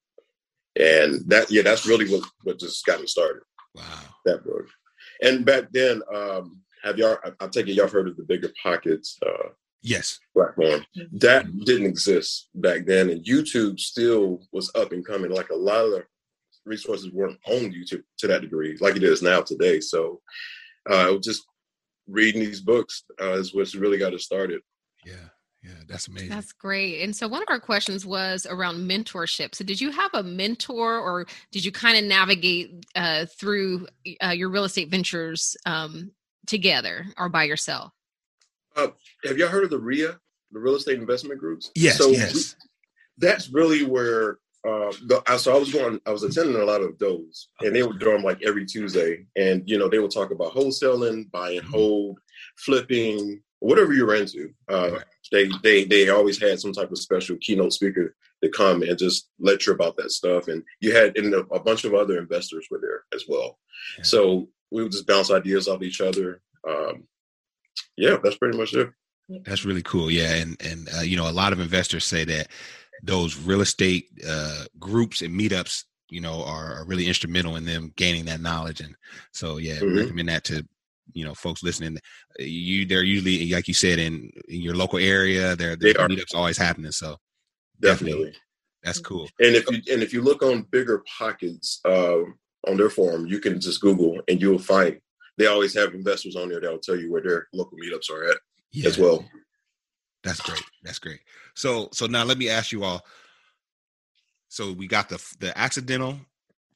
and 0.80 1.28
that 1.28 1.50
yeah, 1.50 1.62
that's 1.62 1.88
really 1.88 2.10
what 2.10 2.24
what 2.44 2.60
just 2.60 2.86
got 2.86 3.02
me 3.02 3.08
started. 3.08 3.44
Wow, 3.74 3.84
that 4.26 4.44
book. 4.44 4.68
And 5.22 5.46
back 5.46 5.72
then, 5.72 6.02
um, 6.14 6.62
have 6.84 6.98
y'all? 6.98 7.18
I, 7.24 7.32
I 7.40 7.48
take 7.48 7.68
it 7.68 7.74
y'all 7.74 7.88
heard 7.88 8.08
of 8.08 8.18
the 8.18 8.24
Bigger 8.24 8.52
Pockets. 8.62 9.18
Uh, 9.26 9.50
yes, 9.82 10.20
platform 10.34 10.86
that 11.14 11.46
didn't 11.66 11.88
exist 11.88 12.50
back 12.56 12.86
then, 12.86 13.10
and 13.10 13.26
YouTube 13.26 13.80
still 13.80 14.42
was 14.52 14.72
up 14.76 14.92
and 14.92 15.06
coming. 15.06 15.32
Like 15.32 15.50
a 15.50 15.56
lot 15.56 15.86
of 15.86 15.92
the 15.92 16.04
resources 16.66 17.12
weren't 17.12 17.40
on 17.48 17.72
YouTube 17.72 18.04
to 18.20 18.28
that 18.28 18.42
degree, 18.42 18.78
like 18.80 18.96
it 18.96 19.04
is 19.04 19.22
now 19.22 19.42
today. 19.42 19.80
So, 19.80 20.22
uh, 20.90 21.18
just 21.18 21.44
reading 22.08 22.42
these 22.42 22.62
books 22.62 23.04
uh, 23.22 23.34
is 23.34 23.54
what's 23.54 23.76
really 23.76 23.98
got 23.98 24.14
us 24.14 24.24
started. 24.24 24.62
Yeah. 25.06 25.30
Yeah, 25.68 25.74
that's 25.88 26.08
amazing. 26.08 26.30
That's 26.30 26.54
great. 26.54 27.02
And 27.02 27.14
so 27.14 27.28
one 27.28 27.42
of 27.42 27.50
our 27.50 27.60
questions 27.60 28.06
was 28.06 28.46
around 28.50 28.90
mentorship. 28.90 29.54
So 29.54 29.66
did 29.66 29.82
you 29.82 29.92
have 29.92 30.12
a 30.14 30.24
mentor 30.24 30.98
or 30.98 31.26
did 31.52 31.66
you 31.66 31.72
kind 31.72 31.98
of 31.98 32.06
navigate 32.06 32.86
uh, 32.96 33.26
through 33.26 33.88
uh, 34.24 34.30
your 34.30 34.50
real 34.50 34.64
estate 34.64 34.90
ventures 34.90 35.58
um, 35.66 36.12
together 36.46 37.06
or 37.18 37.28
by 37.28 37.44
yourself? 37.44 37.92
Uh, 38.78 38.88
have 39.26 39.38
y'all 39.38 39.50
heard 39.50 39.66
of 39.66 39.70
the 39.70 39.80
RIA, 39.80 40.18
the 40.52 40.60
real 40.60 40.76
estate 40.76 41.00
investment 41.00 41.40
groups? 41.40 41.72
Yes, 41.76 41.98
so 41.98 42.10
yes. 42.10 42.34
We, 42.34 42.68
that's 43.18 43.50
really 43.50 43.84
where 43.84 44.38
uh, 44.66 44.92
the, 45.06 45.22
so 45.38 45.56
I 45.56 45.60
was 45.60 45.74
going, 45.74 46.00
I 46.06 46.12
was 46.12 46.24
attending 46.24 46.62
a 46.62 46.66
lot 46.66 46.82
of 46.82 46.98
those, 47.00 47.50
and 47.62 47.76
they 47.76 47.84
would 47.84 48.00
do 48.00 48.12
them 48.12 48.24
like 48.24 48.42
every 48.46 48.66
Tuesday, 48.66 49.26
and 49.36 49.64
you 49.66 49.78
know 49.78 49.90
they 49.90 50.00
would 50.00 50.12
talk 50.12 50.32
about 50.32 50.54
wholesaling, 50.54 51.30
buy 51.32 51.52
and 51.52 51.62
mm-hmm. 51.62 51.72
hold, 51.72 52.20
flipping, 52.58 53.42
whatever 53.60 53.94
you're 53.94 54.16
into. 54.16 54.52
Uh, 54.68 55.00
they 55.32 55.50
they 55.64 55.86
they 55.86 56.10
always 56.10 56.40
had 56.42 56.60
some 56.60 56.74
type 56.74 56.92
of 56.92 56.98
special 56.98 57.38
keynote 57.42 57.74
speaker 57.74 58.16
to 58.44 58.50
come 58.50 58.84
and 58.84 58.98
just 58.98 59.30
lecture 59.40 59.74
about 59.74 59.98
that 59.98 60.12
stuff. 60.12 60.48
And 60.48 60.64
you 60.80 60.96
had 60.96 61.18
and 61.18 61.34
a, 61.34 61.60
bunch 61.60 61.86
of 61.86 61.94
other 61.94 62.18
investors 62.18 62.68
were 62.70 62.80
there 62.80 63.04
as 63.14 63.26
well. 63.28 63.58
Yeah. 63.98 64.04
So 64.04 64.50
we 64.72 64.84
would 64.84 64.92
just 64.92 65.08
bounce 65.08 65.32
ideas 65.32 65.68
off 65.68 65.82
each 65.82 66.02
other. 66.02 66.42
Um, 66.68 67.04
yeah, 67.96 68.18
that's 68.24 68.38
pretty 68.38 68.58
much 68.58 68.74
it. 68.74 68.90
That's 69.44 69.66
really 69.66 69.84
cool. 69.84 70.10
Yeah, 70.10 70.36
and 70.36 70.58
and 70.62 70.90
uh, 70.98 71.02
you 71.02 71.18
know 71.18 71.30
a 71.30 71.32
lot 71.32 71.54
of 71.54 71.60
investors 71.60 72.06
say 72.06 72.24
that 72.26 72.48
those 73.04 73.38
real 73.38 73.62
estate 73.62 74.08
uh, 74.28 74.66
groups 74.80 75.22
and 75.22 75.40
meetups 75.40 75.84
you 76.10 76.22
know 76.22 76.44
are, 76.44 76.80
are, 76.80 76.86
really 76.86 77.08
instrumental 77.08 77.56
in 77.58 77.66
them 77.66 77.92
gaining 77.96 78.26
that 78.26 78.40
knowledge 78.40 78.80
and 78.80 78.96
so 79.34 79.58
yeah 79.58 79.76
mm-hmm. 79.76 79.98
recommend 79.98 80.30
that 80.30 80.44
to 80.46 80.66
you 81.14 81.26
know 81.26 81.34
folks 81.34 81.64
listening 81.64 81.98
you 82.40 82.86
they're 82.86 83.04
usually 83.04 83.52
like 83.52 83.68
you 83.68 83.74
said 83.74 84.00
in, 84.00 84.30
in 84.48 84.62
your 84.62 84.76
local 84.76 85.00
area 85.00 85.56
there 85.56 85.76
the 85.76 85.94
meetups 85.94 86.36
always 86.36 86.58
happening 86.58 86.92
so 86.92 87.18
definitely, 87.80 88.12
definitely, 88.12 88.36
that's 88.84 89.00
cool. 89.00 89.28
And 89.40 89.56
if 89.56 89.70
you 89.70 89.94
and 89.94 90.04
if 90.04 90.14
you 90.14 90.22
look 90.22 90.42
on 90.42 90.68
bigger 90.72 91.04
pockets 91.18 91.80
uh, 91.86 92.20
on 92.68 92.78
their 92.78 92.90
forum 92.90 93.26
you 93.26 93.40
can 93.40 93.60
just 93.60 93.82
google 93.82 94.20
and 94.28 94.42
you'll 94.42 94.60
find 94.60 95.00
they 95.38 95.48
always 95.48 95.74
have 95.76 95.94
investors 95.94 96.36
on 96.36 96.50
there 96.50 96.60
that'll 96.60 96.80
tell 96.80 96.98
you 96.98 97.12
where 97.12 97.22
their 97.22 97.48
local 97.54 97.78
meetups 97.78 98.10
are 98.12 98.30
at 98.30 98.38
yeah. 98.72 98.88
as 98.88 98.98
well. 98.98 99.24
That's 100.24 100.42
great. 100.42 100.64
That's 100.84 101.00
great. 101.00 101.20
So 101.56 101.90
so 101.94 102.08
now 102.08 102.24
let 102.24 102.38
me 102.38 102.50
ask 102.50 102.72
you 102.72 102.84
all 102.84 103.06
so 104.50 104.72
we 104.74 104.88
got 104.88 105.10
the 105.10 105.24
the 105.40 105.58
accidental 105.58 106.20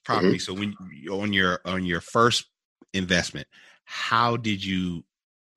property. 0.04 0.38
Mm-hmm. 0.38 0.40
so 0.40 0.54
when 0.54 0.76
on 1.10 1.34
your 1.34 1.60
on 1.66 1.86
your 1.86 2.02
first 2.02 2.46
investment 2.94 3.48
how 3.92 4.38
did 4.38 4.64
you 4.64 5.04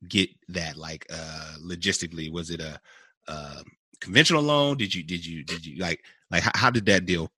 get 0.08 0.28
that 0.48 0.76
like 0.76 1.06
uh 1.12 1.54
logistically? 1.62 2.32
Was 2.32 2.50
it 2.50 2.60
a 2.60 2.80
uh, 3.28 3.62
conventional 4.00 4.42
loan? 4.42 4.76
Did 4.76 4.92
you 4.92 5.04
did 5.04 5.24
you 5.24 5.44
did 5.44 5.64
you 5.64 5.76
like 5.76 6.04
like 6.32 6.42
how, 6.42 6.50
how 6.54 6.70
did 6.70 6.86
that 6.86 7.06
deal 7.06 7.30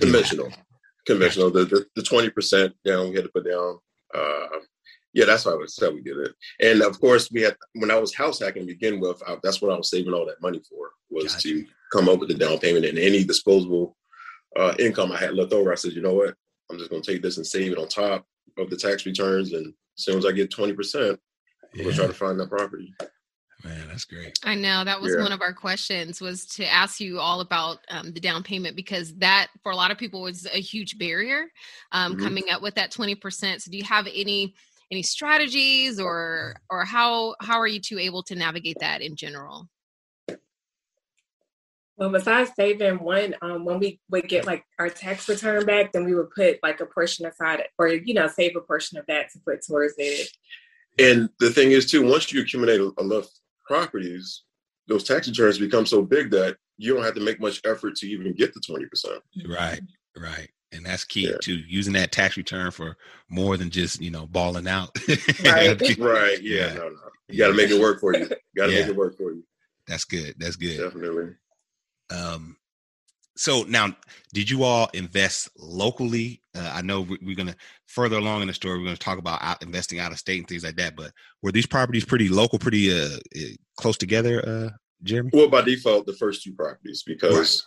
conventional. 0.00 0.50
Conventional. 1.06 1.50
The, 1.50 1.64
the, 1.66 1.86
the 1.94 2.02
20% 2.02 2.72
down 2.84 3.10
we 3.10 3.14
had 3.14 3.24
to 3.24 3.30
put 3.30 3.46
down 3.48 3.78
uh 4.14 4.58
yeah 5.12 5.24
that's 5.24 5.44
how 5.44 5.52
I 5.52 5.56
would 5.56 5.70
say 5.70 5.88
we 5.88 6.02
did 6.02 6.16
it. 6.16 6.34
And 6.60 6.82
of 6.82 7.00
course 7.00 7.30
we 7.30 7.42
had 7.42 7.56
when 7.74 7.90
i 7.90 7.98
was 7.98 8.14
house 8.14 8.40
hacking 8.40 8.66
to 8.66 8.72
begin 8.74 9.00
with 9.00 9.22
I, 9.26 9.36
that's 9.42 9.60
what 9.60 9.72
i 9.72 9.76
was 9.76 9.90
saving 9.90 10.12
all 10.12 10.26
that 10.26 10.40
money 10.40 10.60
for 10.68 10.90
was 11.10 11.34
gotcha. 11.34 11.48
to 11.48 11.66
come 11.92 12.08
up 12.08 12.18
with 12.18 12.28
the 12.28 12.34
down 12.34 12.58
payment 12.58 12.86
and 12.86 12.98
any 12.98 13.24
disposable 13.24 13.96
uh 14.56 14.74
income 14.78 15.12
i 15.12 15.18
had 15.18 15.34
left 15.34 15.52
over 15.52 15.72
i 15.72 15.76
said 15.76 15.92
you 15.92 16.02
know 16.02 16.14
what? 16.14 16.34
I'm 16.70 16.78
just 16.78 16.90
going 16.90 17.02
to 17.02 17.12
take 17.12 17.22
this 17.22 17.36
and 17.36 17.46
save 17.46 17.72
it 17.72 17.78
on 17.78 17.88
top 17.88 18.26
of 18.58 18.70
the 18.70 18.76
tax 18.76 19.04
returns 19.06 19.52
and 19.52 19.74
as 19.96 20.04
soon 20.04 20.18
as 20.18 20.26
I 20.26 20.32
get 20.32 20.50
20%, 20.50 21.10
I'm 21.10 21.18
yeah. 21.74 21.84
gonna 21.84 21.96
try 21.96 22.06
to 22.06 22.12
find 22.12 22.38
that 22.40 22.50
property. 22.50 22.94
Man, 23.64 23.88
that's 23.88 24.04
great. 24.04 24.38
I 24.44 24.54
know 24.54 24.84
that 24.84 25.00
was 25.00 25.14
Yeah. 25.14 25.22
one 25.22 25.32
of 25.32 25.40
our 25.40 25.54
questions 25.54 26.20
was 26.20 26.44
to 26.56 26.70
ask 26.70 27.00
you 27.00 27.18
all 27.18 27.40
about 27.40 27.78
um, 27.88 28.12
the 28.12 28.20
down 28.20 28.42
payment 28.42 28.76
because 28.76 29.14
that 29.16 29.48
for 29.62 29.72
a 29.72 29.76
lot 29.76 29.90
of 29.90 29.96
people 29.96 30.20
was 30.20 30.44
a 30.46 30.60
huge 30.60 30.98
barrier 30.98 31.50
um, 31.92 32.16
Mhm. 32.16 32.22
coming 32.22 32.50
up 32.50 32.60
with 32.60 32.74
that 32.74 32.92
20%. 32.92 33.62
So 33.62 33.70
do 33.70 33.78
you 33.78 33.84
have 33.84 34.06
any 34.06 34.54
any 34.90 35.02
strategies 35.02 35.98
or 35.98 36.56
or 36.68 36.84
how 36.84 37.34
how 37.40 37.58
are 37.58 37.66
you 37.66 37.80
two 37.80 37.98
able 37.98 38.22
to 38.24 38.34
navigate 38.34 38.76
that 38.80 39.00
in 39.00 39.16
general? 39.16 39.68
Well, 41.96 42.10
besides 42.10 42.50
saving 42.56 42.96
one, 43.02 43.34
um, 43.40 43.64
when 43.64 43.78
we 43.78 44.00
would 44.10 44.28
get 44.28 44.46
like 44.46 44.64
our 44.78 44.88
tax 44.88 45.28
return 45.28 45.64
back, 45.64 45.92
then 45.92 46.04
we 46.04 46.14
would 46.14 46.30
put 46.30 46.58
like 46.62 46.80
a 46.80 46.86
portion 46.86 47.24
aside 47.26 47.62
or, 47.78 47.88
you 47.88 48.14
know, 48.14 48.26
save 48.26 48.56
a 48.56 48.60
portion 48.60 48.98
of 48.98 49.06
that 49.06 49.30
to 49.32 49.38
put 49.46 49.64
towards 49.64 49.94
it. 49.98 50.28
And 50.98 51.28
the 51.38 51.50
thing 51.50 51.70
is, 51.70 51.88
too, 51.90 52.04
once 52.04 52.32
you 52.32 52.40
accumulate 52.42 52.80
enough 52.98 53.26
properties, 53.66 54.42
those 54.88 55.04
tax 55.04 55.28
returns 55.28 55.58
become 55.58 55.86
so 55.86 56.02
big 56.02 56.30
that 56.32 56.56
you 56.76 56.94
don't 56.94 57.04
have 57.04 57.14
to 57.14 57.20
make 57.20 57.40
much 57.40 57.60
effort 57.64 57.94
to 57.96 58.06
even 58.08 58.34
get 58.34 58.52
the 58.54 58.60
twenty 58.60 58.86
percent. 58.86 59.22
Right, 59.48 59.80
right. 60.16 60.48
And 60.72 60.84
that's 60.84 61.04
key 61.04 61.28
Yeah. 61.28 61.36
to 61.42 61.52
using 61.54 61.92
that 61.92 62.10
tax 62.10 62.36
return 62.36 62.72
for 62.72 62.96
more 63.30 63.56
than 63.56 63.70
just, 63.70 64.00
you 64.02 64.10
know, 64.10 64.26
balling 64.26 64.66
out. 64.66 64.90
Right. 65.44 65.80
Right? 65.98 66.42
Yeah. 66.42 66.66
Yeah. 66.66 66.74
No, 66.74 66.88
no. 66.88 66.96
You 67.28 67.38
got 67.38 67.48
to 67.48 67.54
make 67.54 67.70
it 67.70 67.80
work 67.80 68.00
for 68.00 68.12
you. 68.16 68.26
Got 68.56 68.66
to 68.66 68.72
Yeah. 68.72 68.80
make 68.80 68.88
it 68.88 68.96
work 68.96 69.16
for 69.16 69.30
you. 69.32 69.44
That's 69.86 70.04
good. 70.04 70.34
That's 70.38 70.56
good. 70.56 70.78
Definitely. 70.78 71.30
Um, 72.10 72.56
so 73.36 73.62
now, 73.64 73.96
did 74.32 74.48
you 74.48 74.62
all 74.62 74.88
invest 74.94 75.48
locally? 75.58 76.40
Uh, 76.54 76.70
I 76.72 76.82
know 76.82 77.00
we- 77.00 77.18
we're 77.20 77.34
going 77.34 77.48
to 77.48 77.56
further 77.86 78.16
along 78.18 78.42
in 78.42 78.48
the 78.48 78.54
story. 78.54 78.78
We're 78.78 78.84
going 78.84 78.96
to 78.96 79.02
talk 79.02 79.18
about 79.18 79.42
out, 79.42 79.62
investing 79.62 79.98
out 79.98 80.12
of 80.12 80.18
state 80.18 80.38
and 80.38 80.48
things 80.48 80.62
like 80.64 80.76
that. 80.76 80.94
But 80.96 81.12
were 81.42 81.50
these 81.52 81.66
properties 81.66 82.04
pretty 82.04 82.28
local, 82.28 82.58
pretty 82.58 82.92
uh, 82.96 83.18
close 83.76 83.96
together, 83.96 84.46
uh, 84.46 84.70
Jeremy? 85.02 85.30
Well, 85.32 85.48
by 85.48 85.62
default, 85.62 86.06
the 86.06 86.14
first 86.14 86.42
two 86.44 86.52
properties 86.54 87.02
because, 87.02 87.66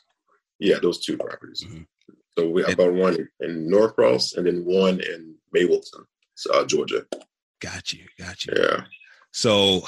yeah, 0.60 0.77
those 0.82 1.03
two 1.03 1.17
properties. 1.17 1.63
Mhm. 1.67 1.86
So 2.38 2.50
we 2.50 2.63
And- 2.63 2.77
bought 2.77 2.94
one 2.94 3.27
in 3.41 3.70
Norcross 3.70 4.36
and 4.38 4.48
then 4.48 4.63
one 4.63 5.01
in 5.01 5.36
Mableton, 5.53 6.06
uh, 6.53 6.65
Georgia. 6.65 7.06
Got 7.60 7.91
you. 7.91 8.06
Got 8.17 8.46
you. 8.46 8.53
Yeah. 8.56 8.86
So 9.34 9.86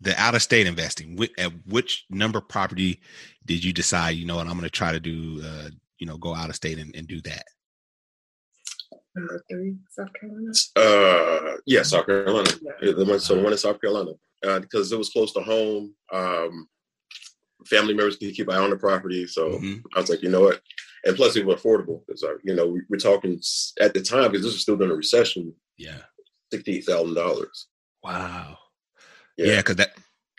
the 0.00 0.18
out 0.20 0.34
of 0.34 0.42
state 0.42 0.66
investing, 0.66 1.16
whi- 1.16 1.30
at 1.38 1.52
which 1.66 2.04
number 2.10 2.40
property 2.40 3.00
did 3.44 3.64
you 3.64 3.72
decide, 3.72 4.10
you 4.10 4.26
know, 4.26 4.38
and 4.40 4.48
I'm 4.48 4.56
going 4.56 4.64
to 4.64 4.70
try 4.70 4.92
to 4.92 5.00
do, 5.00 5.42
uh, 5.44 5.70
you 5.98 6.06
know, 6.06 6.18
go 6.18 6.34
out 6.34 6.50
of 6.50 6.56
state 6.56 6.78
and, 6.78 6.94
and 6.94 7.06
do 7.08 7.20
that? 7.22 7.44
Number 9.14 9.42
three, 9.50 9.76
South 9.90 10.08
Carolina. 10.20 10.52
Uh, 10.76 11.56
yeah, 11.66 11.82
South 11.82 12.06
Carolina. 12.06 12.50
Yeah. 12.60 12.72
Yeah, 12.82 12.92
The 12.92 13.04
one, 13.06 13.20
so 13.20 13.34
the 13.36 13.42
one 13.42 13.52
in 13.52 13.58
South 13.58 13.80
Carolina 13.80 14.10
uh, 14.46 14.60
because 14.60 14.92
it 14.92 14.98
was 14.98 15.08
close 15.08 15.32
to 15.32 15.40
home. 15.40 15.94
Um, 16.12 16.68
family 17.66 17.94
members 17.94 18.16
could 18.16 18.34
keep 18.34 18.50
eye 18.50 18.56
on 18.58 18.70
the 18.70 18.76
property, 18.76 19.26
so 19.26 19.58
Mhm. 19.58 19.82
I 19.94 20.00
was 20.00 20.10
like, 20.10 20.22
you 20.22 20.28
know 20.28 20.42
what? 20.42 20.60
And 21.04 21.16
plus, 21.16 21.36
it 21.36 21.46
was 21.46 21.62
affordable 21.62 22.02
because 22.06 22.22
you 22.44 22.54
know 22.54 22.66
we, 22.66 22.82
we're 22.90 22.98
talking 22.98 23.40
at 23.80 23.94
the 23.94 24.02
time 24.02 24.30
because 24.32 24.44
this 24.44 24.52
was 24.52 24.62
still 24.62 24.76
during 24.76 24.92
a 24.92 24.96
recession, 24.96 25.54
Yeah. 25.78 26.02
sixty 26.52 26.76
eight 26.76 26.84
thousand 26.84 27.14
dollars. 27.14 27.68
Wow. 28.02 28.58
Yeah. 29.36 29.46
Yeah, 29.46 29.56
because 29.58 29.76
that 29.76 29.90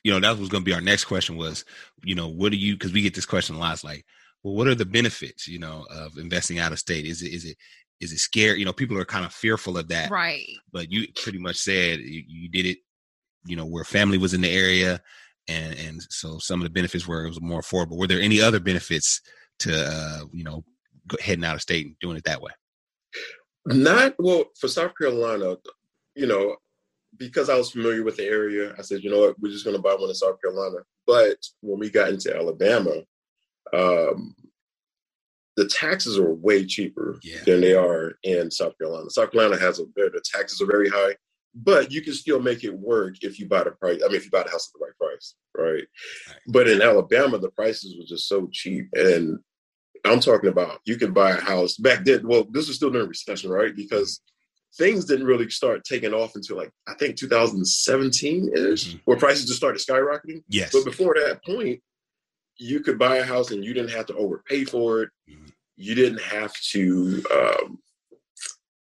you 0.03 0.11
know 0.11 0.19
that 0.19 0.37
was 0.37 0.49
going 0.49 0.63
to 0.63 0.65
be 0.65 0.73
our 0.73 0.81
next 0.81 1.05
question 1.05 1.37
was 1.37 1.65
you 2.03 2.15
know 2.15 2.27
what 2.27 2.51
do 2.51 2.57
you 2.57 2.75
because 2.75 2.93
we 2.93 3.01
get 3.01 3.13
this 3.13 3.25
question 3.25 3.55
a 3.55 3.59
lot. 3.59 3.73
It's 3.73 3.83
like, 3.83 4.05
well, 4.43 4.55
what 4.55 4.67
are 4.67 4.75
the 4.75 4.85
benefits 4.85 5.47
you 5.47 5.59
know 5.59 5.85
of 5.89 6.17
investing 6.17 6.59
out 6.59 6.71
of 6.71 6.79
state? 6.79 7.05
Is 7.05 7.21
it 7.21 7.33
is 7.33 7.45
it 7.45 7.57
is 7.99 8.11
it 8.11 8.19
scary? 8.19 8.59
You 8.59 8.65
know, 8.65 8.73
people 8.73 8.97
are 8.97 9.05
kind 9.05 9.25
of 9.25 9.33
fearful 9.33 9.77
of 9.77 9.87
that. 9.89 10.11
Right. 10.11 10.45
But 10.71 10.91
you 10.91 11.07
pretty 11.15 11.39
much 11.39 11.57
said 11.57 11.99
you, 11.99 12.23
you 12.27 12.49
did 12.49 12.65
it. 12.65 12.77
You 13.45 13.55
know, 13.55 13.65
where 13.65 13.83
family 13.83 14.17
was 14.17 14.33
in 14.33 14.41
the 14.41 14.51
area, 14.51 15.01
and 15.47 15.77
and 15.79 16.01
so 16.09 16.37
some 16.39 16.59
of 16.59 16.65
the 16.65 16.69
benefits 16.69 17.07
were 17.07 17.25
it 17.25 17.29
was 17.29 17.41
more 17.41 17.61
affordable. 17.61 17.97
Were 17.97 18.07
there 18.07 18.21
any 18.21 18.41
other 18.41 18.59
benefits 18.59 19.21
to 19.59 19.73
uh, 19.73 20.25
you 20.33 20.43
know 20.43 20.63
heading 21.21 21.45
out 21.45 21.55
of 21.55 21.61
state 21.61 21.85
and 21.85 21.95
doing 21.99 22.17
it 22.17 22.25
that 22.25 22.41
way? 22.41 22.51
Not 23.65 24.15
well 24.19 24.45
for 24.59 24.67
South 24.67 24.93
Carolina, 24.97 25.57
you 26.15 26.27
know, 26.27 26.55
because 27.17 27.49
I 27.49 27.57
was 27.57 27.71
familiar 27.71 28.03
with 28.03 28.17
the 28.17 28.25
area. 28.25 28.73
I 28.77 28.81
said, 28.81 29.03
you 29.03 29.09
know 29.09 29.19
what, 29.19 29.39
we're 29.39 29.51
just 29.51 29.65
going 29.65 29.75
to 29.75 29.81
buy 29.81 29.93
one 29.95 30.09
in 30.09 30.15
South 30.15 30.41
Carolina. 30.41 30.77
But 31.05 31.37
when 31.61 31.79
we 31.79 31.89
got 31.89 32.09
into 32.09 32.35
Alabama, 32.35 33.01
um, 33.73 34.35
the 35.55 35.67
taxes 35.67 36.17
are 36.19 36.33
way 36.33 36.65
cheaper 36.65 37.19
Yeah. 37.23 37.43
than 37.45 37.61
they 37.61 37.73
are 37.73 38.13
in 38.23 38.51
South 38.51 38.77
Carolina. 38.77 39.09
South 39.09 39.31
Carolina 39.31 39.59
has 39.59 39.79
a 39.79 39.85
the 39.95 40.21
taxes 40.23 40.61
are 40.61 40.67
very 40.67 40.89
high, 40.89 41.15
but 41.55 41.91
you 41.91 42.01
can 42.01 42.13
still 42.13 42.39
make 42.39 42.63
it 42.63 42.73
work 42.73 43.15
if 43.21 43.39
you 43.39 43.47
buy 43.47 43.63
the 43.63 43.71
price. 43.71 44.01
I 44.03 44.07
mean, 44.07 44.17
if 44.17 44.25
you 44.25 44.31
buy 44.31 44.43
the 44.43 44.51
house 44.51 44.69
at 44.69 44.79
the 44.79 44.85
right 44.85 44.97
price, 44.97 45.35
right? 45.57 45.87
Right. 46.27 46.37
But 46.47 46.67
in 46.69 46.81
Alabama, 46.81 47.39
the 47.39 47.49
prices 47.49 47.97
were 47.97 48.05
just 48.05 48.27
so 48.27 48.47
cheap, 48.51 48.87
and 48.93 49.39
I'm 50.05 50.19
talking 50.19 50.49
about 50.49 50.79
you 50.85 50.95
could 50.97 51.13
buy 51.13 51.31
a 51.31 51.41
house 51.41 51.75
back 51.77 52.05
then. 52.05 52.27
Well, 52.27 52.45
this 52.51 52.67
was 52.67 52.77
still 52.77 52.91
during 52.91 53.09
recession, 53.09 53.49
right? 53.49 53.75
Because 53.75 54.21
things 54.77 55.05
didn't 55.05 55.25
really 55.25 55.49
start 55.49 55.83
taking 55.83 56.13
off 56.13 56.35
until 56.35 56.57
like 56.57 56.71
I 56.87 56.93
think 56.95 57.17
2017 57.17 58.51
ish, 58.55 58.93
Mhm. 58.95 59.01
where 59.05 59.17
prices 59.17 59.45
just 59.45 59.57
started 59.57 59.81
skyrocketing. 59.81 60.43
Yes. 60.49 60.71
But 60.71 60.85
before 60.85 61.15
that 61.15 61.43
point, 61.43 61.81
you 62.57 62.79
could 62.81 62.97
buy 62.97 63.17
a 63.17 63.23
house 63.23 63.51
and 63.51 63.63
you 63.63 63.73
didn't 63.73 63.91
have 63.91 64.05
to 64.07 64.15
overpay 64.15 64.65
for 64.65 65.03
it. 65.03 65.09
Mhm. 65.29 65.51
You 65.75 65.95
didn't 65.95 66.21
have 66.21 66.53
to. 66.71 67.23
Um, 67.31 67.83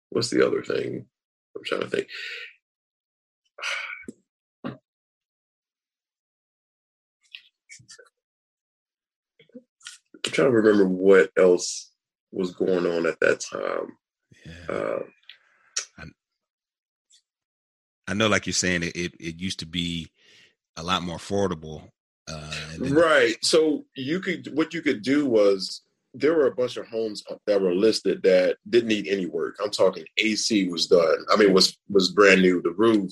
what's 0.09 0.29
the 0.29 0.45
other 0.45 0.63
thing? 0.63 1.07
I'm 1.55 1.63
trying 1.63 1.81
to 1.81 1.89
think. 1.89 2.07
I'm 10.25 10.31
trying 10.31 10.51
to 10.51 10.57
remember 10.57 10.87
what 10.87 11.31
else 11.37 11.91
was 12.31 12.51
going 12.53 12.85
on 12.85 13.05
at 13.05 13.19
that 13.21 13.39
time. 13.39 13.97
Yeah. 14.45 14.75
Uh, 14.75 14.99
I 18.07 18.13
know, 18.13 18.27
like 18.27 18.45
you're 18.45 18.53
saying, 18.53 18.83
it, 18.83 18.95
it, 18.95 19.13
it 19.19 19.39
used 19.39 19.59
to 19.59 19.65
be 19.65 20.09
a 20.77 20.83
lot 20.83 21.03
more 21.03 21.17
affordable. 21.17 21.89
Uh, 22.27 22.51
Right. 22.79 23.35
So 23.43 23.85
you 23.95 24.19
could 24.19 24.49
what 24.55 24.73
you 24.73 24.81
could 24.81 25.01
do 25.01 25.25
was 25.25 25.81
there 26.13 26.33
were 26.35 26.47
a 26.47 26.55
bunch 26.55 26.77
of 26.77 26.87
homes 26.87 27.23
that 27.47 27.61
were 27.61 27.73
listed 27.73 28.21
that 28.23 28.57
didn't 28.69 28.89
need 28.89 29.07
any 29.07 29.25
work. 29.25 29.55
I'm 29.63 29.71
talking 29.71 30.05
AC 30.17 30.67
was 30.69 30.87
done. 30.87 31.17
I 31.31 31.37
mean 31.37 31.53
was 31.53 31.77
was 31.89 32.11
brand 32.11 32.41
new. 32.41 32.61
The 32.61 32.71
roof, 32.71 33.11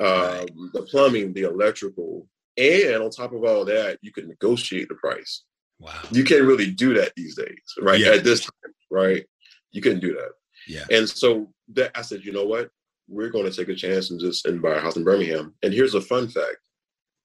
um, 0.00 0.06
Right. 0.08 0.50
the 0.74 0.82
plumbing, 0.82 1.32
the 1.32 1.42
electrical, 1.42 2.28
and 2.56 3.02
on 3.02 3.10
top 3.10 3.32
of 3.32 3.42
all 3.44 3.64
that, 3.64 3.98
you 4.02 4.12
could 4.12 4.28
negotiate 4.28 4.88
the 4.88 4.94
price. 4.96 5.42
Wow. 5.78 6.00
You 6.10 6.24
can't 6.24 6.44
really 6.46 6.70
do 6.70 6.94
that 6.94 7.12
these 7.16 7.36
days, 7.36 7.74
right? 7.80 7.98
Yeah. 8.00 8.12
At 8.12 8.24
this 8.24 8.40
time, 8.40 8.72
right? 8.90 9.26
You 9.72 9.82
couldn't 9.82 10.00
do 10.00 10.14
that. 10.14 10.30
Yeah. 10.68 10.84
And 10.90 11.08
so 11.08 11.52
that 11.74 11.90
I 11.94 12.02
said, 12.02 12.24
you 12.24 12.32
know 12.32 12.44
what? 12.46 12.70
We're 13.08 13.30
going 13.30 13.44
to 13.50 13.56
take 13.56 13.68
a 13.68 13.74
chance 13.74 14.10
and 14.10 14.20
just 14.20 14.46
and 14.46 14.60
buy 14.62 14.74
a 14.76 14.80
house 14.80 14.96
in 14.96 15.04
Birmingham. 15.04 15.54
And 15.62 15.72
here's 15.72 15.94
a 15.94 16.00
fun 16.00 16.28
fact: 16.28 16.56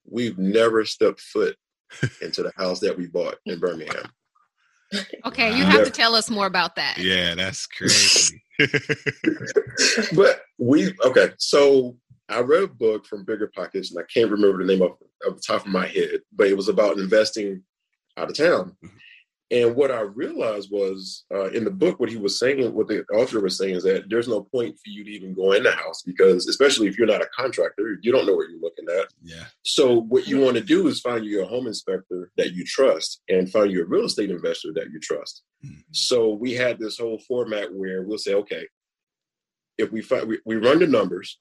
we've 0.06 0.38
never 0.38 0.86
stepped 0.86 1.22
foot 1.22 1.56
into 2.22 2.44
the 2.44 2.52
house 2.56 2.80
that 2.82 2.98
we 2.98 3.08
bought 3.08 3.36
in 3.46 3.60
Birmingham. 3.60 4.06
Okay, 5.26 5.56
you 5.58 5.64
Wow. 5.64 5.70
have 5.70 5.86
to 5.86 5.90
tell 5.90 6.16
us 6.16 6.30
more 6.30 6.48
about 6.48 6.76
that. 6.76 6.98
Yeah, 6.98 7.34
that's 7.34 7.66
crazy. 7.66 8.44
but 10.14 10.42
we 10.58 10.94
okay. 11.06 11.32
So 11.38 11.98
I 12.30 12.42
read 12.42 12.64
a 12.64 12.68
book 12.68 13.06
from 13.06 13.24
Bigger 13.24 13.50
Pockets, 13.56 13.92
and 13.92 14.00
I 14.00 14.06
can't 14.14 14.30
remember 14.32 14.58
the 14.58 14.66
name 14.74 14.82
of 14.82 14.92
of 15.26 15.36
the 15.38 15.42
top 15.46 15.66
of 15.66 15.72
my 15.72 15.88
head, 15.88 16.20
but 16.36 16.48
it 16.48 16.58
was 16.58 16.68
about 16.68 16.98
investing 16.98 17.64
out 18.18 18.30
of 18.30 18.36
town. 18.36 18.76
Mm-hmm. 18.84 18.88
And 19.52 19.76
what 19.76 19.92
I 19.92 20.00
realized 20.02 20.70
was 20.72 21.26
uh, 21.34 21.50
in 21.52 21.66
the 21.66 21.72
book, 21.72 22.00
what 22.00 22.10
he 22.10 22.16
was 22.16 22.40
saying, 22.40 22.74
what 22.74 22.88
the 22.88 23.04
author 23.14 23.42
was 23.42 23.58
saying 23.58 23.76
is 23.76 23.84
that 23.84 24.10
there's 24.10 24.30
no 24.30 24.44
point 24.44 24.76
for 24.78 24.90
you 24.90 25.04
to 25.04 25.12
even 25.12 25.34
go 25.34 25.52
in 25.52 25.64
the 25.64 25.72
house 25.74 26.02
because, 26.04 26.48
especially 26.48 26.88
if 26.88 26.98
you're 26.98 27.06
not 27.06 27.22
a 27.22 27.28
contractor, 27.36 28.00
you 28.02 28.14
don't 28.14 28.26
know 28.26 28.34
what 28.36 28.50
you're 28.50 28.62
looking 28.62 28.86
at. 28.98 29.08
yeah. 29.22 29.44
So 29.64 30.02
what 30.04 30.26
you 30.28 30.40
want 30.40 30.56
to 30.56 30.64
do 30.64 30.88
is 30.88 31.02
find 31.02 31.26
you 31.26 31.44
a 31.44 31.46
home 31.46 31.68
inspector 31.68 32.32
that 32.38 32.54
you 32.54 32.64
trust 32.64 33.22
and 33.28 33.52
find 33.52 33.72
you 33.72 33.82
a 33.84 33.86
real 33.86 34.06
estate 34.06 34.32
investor 34.32 34.70
that 34.76 34.90
you 34.90 35.00
trust. 35.02 35.44
Mhm. 35.66 35.84
So 35.92 36.30
we 36.30 36.54
had 36.54 36.80
this 36.80 36.98
whole 36.98 37.20
format 37.28 37.74
where 37.74 38.04
we'll 38.04 38.18
say, 38.20 38.34
okay, 38.36 38.68
if 39.78 39.92
we 39.92 40.02
find 40.02 40.28
we, 40.30 40.40
we 40.46 40.56
run 40.56 40.80
the 40.80 40.88
numbers, 40.88 41.40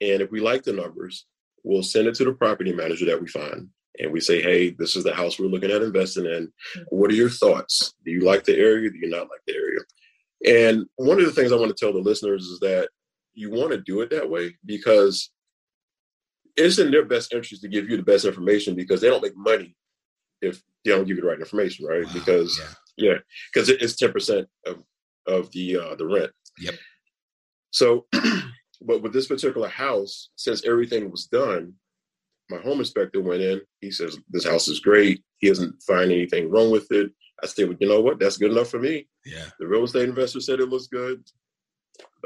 and 0.00 0.20
if 0.20 0.30
we 0.30 0.40
like 0.40 0.62
the 0.64 0.72
numbers, 0.74 1.24
we'll 1.62 1.82
send 1.82 2.06
it 2.06 2.14
to 2.16 2.24
the 2.24 2.32
property 2.32 2.72
manager 2.72 3.06
that 3.06 3.20
we 3.20 3.28
find, 3.28 3.68
and 3.98 4.12
we 4.12 4.20
say, 4.20 4.42
hey, 4.42 4.70
this 4.70 4.96
is 4.96 5.04
the 5.04 5.14
house 5.14 5.38
we're 5.38 5.46
looking 5.46 5.70
at 5.70 5.82
investing 5.82 6.26
in. 6.26 6.52
What 6.88 7.10
are 7.10 7.14
your 7.14 7.30
thoughts? 7.30 7.94
Do 8.04 8.10
you 8.10 8.20
like 8.20 8.44
the 8.44 8.56
area? 8.56 8.90
Do 8.90 8.98
you 8.98 9.08
not 9.08 9.28
like 9.28 9.40
the 9.46 9.54
area? 9.54 9.80
And 10.46 10.86
one 10.96 11.18
of 11.18 11.26
the 11.26 11.32
things 11.32 11.52
I 11.52 11.56
want 11.56 11.74
to 11.74 11.84
tell 11.84 11.92
the 11.92 11.98
listeners 11.98 12.44
is 12.44 12.60
that 12.60 12.88
you 13.34 13.50
want 13.50 13.70
to 13.72 13.80
do 13.80 14.00
it 14.00 14.10
that 14.10 14.28
way 14.28 14.56
because 14.64 15.30
it's 16.56 16.78
in 16.78 16.90
their 16.90 17.04
best 17.04 17.32
interest 17.32 17.62
to 17.62 17.68
give 17.68 17.88
you 17.88 17.96
the 17.96 18.02
best 18.02 18.24
information 18.24 18.74
because 18.74 19.00
they 19.00 19.08
don't 19.08 19.22
make 19.22 19.36
money 19.36 19.76
if 20.40 20.62
they 20.84 20.90
don't 20.90 21.06
give 21.06 21.16
you 21.16 21.22
the 21.22 21.28
right 21.28 21.38
information, 21.38 21.86
right? 21.86 22.04
Wow. 22.06 22.12
Because 22.12 22.60
yeah. 22.96 23.10
yeah, 23.10 23.18
because 23.52 23.68
it, 23.68 23.82
it's 23.82 23.96
ten 23.96 24.12
percent 24.12 24.48
of 24.66 24.82
of 25.26 25.50
the 25.52 25.76
uh, 25.76 25.94
the 25.96 26.06
rent. 26.06 26.30
Yep. 26.58 26.74
So, 27.70 28.06
but 28.80 29.02
with 29.02 29.12
this 29.12 29.26
particular 29.26 29.68
house, 29.68 30.30
since 30.36 30.64
everything 30.64 31.10
was 31.10 31.26
done, 31.26 31.74
my 32.50 32.58
home 32.58 32.78
inspector 32.78 33.20
went 33.20 33.42
in. 33.42 33.60
He 33.80 33.90
says 33.90 34.18
this 34.30 34.46
house 34.46 34.68
is 34.68 34.80
great. 34.80 35.22
He 35.38 35.48
doesn't 35.48 35.82
find 35.82 36.10
anything 36.10 36.50
wrong 36.50 36.70
with 36.70 36.90
it. 36.90 37.10
I 37.42 37.46
said, 37.46 37.68
well, 37.68 37.76
you 37.80 37.88
know 37.88 38.00
what? 38.00 38.18
That's 38.18 38.38
good 38.38 38.52
enough 38.52 38.68
for 38.68 38.78
me. 38.78 39.08
Yeah. 39.24 39.44
The 39.58 39.66
real 39.66 39.84
estate 39.84 40.08
investor 40.08 40.40
said 40.40 40.60
it 40.60 40.68
looks 40.68 40.86
good. 40.86 41.22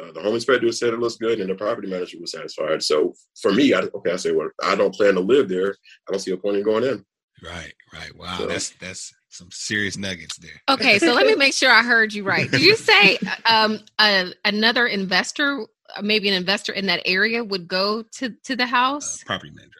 Uh, 0.00 0.12
the 0.12 0.20
home 0.20 0.34
inspector 0.34 0.70
said 0.72 0.94
it 0.94 1.00
looks 1.00 1.16
good, 1.16 1.40
and 1.40 1.50
the 1.50 1.54
property 1.54 1.88
manager 1.88 2.18
was 2.20 2.32
satisfied. 2.32 2.82
So 2.82 3.14
for 3.40 3.52
me, 3.52 3.74
I, 3.74 3.80
okay, 3.80 4.12
I 4.12 4.16
say, 4.16 4.32
well, 4.32 4.50
I 4.62 4.74
don't 4.74 4.94
plan 4.94 5.14
to 5.14 5.20
live 5.20 5.48
there. 5.48 5.74
I 6.08 6.12
don't 6.12 6.20
see 6.20 6.32
a 6.32 6.36
point 6.36 6.56
in 6.56 6.62
going 6.62 6.84
in. 6.84 7.04
Right, 7.42 7.72
right. 7.92 8.16
Wow, 8.16 8.38
so, 8.38 8.46
that's 8.46 8.70
that's 8.80 9.14
some 9.28 9.48
serious 9.50 9.96
nuggets 9.96 10.36
there. 10.38 10.60
Okay, 10.68 10.98
so 10.98 11.12
let 11.14 11.26
me 11.26 11.34
make 11.34 11.54
sure 11.54 11.70
I 11.70 11.82
heard 11.82 12.12
you 12.12 12.24
right. 12.24 12.50
Did 12.50 12.60
you 12.60 12.76
say 12.76 13.18
um, 13.48 13.80
uh, 13.98 14.26
another 14.44 14.86
investor, 14.86 15.66
maybe 16.02 16.28
an 16.28 16.34
investor 16.34 16.72
in 16.72 16.86
that 16.86 17.00
area, 17.04 17.42
would 17.42 17.66
go 17.66 18.02
to 18.16 18.30
to 18.44 18.56
the 18.56 18.66
house? 18.66 19.22
Uh, 19.22 19.26
property 19.26 19.52
manager, 19.54 19.70
I 19.78 19.79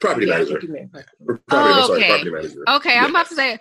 Property 0.00 0.26
yeah, 0.26 0.32
manager. 0.34 0.60
Property, 0.60 1.48
oh, 1.50 1.92
okay. 1.92 2.00
Sorry, 2.00 2.04
property 2.04 2.30
manager. 2.30 2.64
Okay, 2.68 2.94
yeah. 2.94 3.04
I'm 3.04 3.10
about 3.10 3.28
to 3.28 3.34
say. 3.34 3.58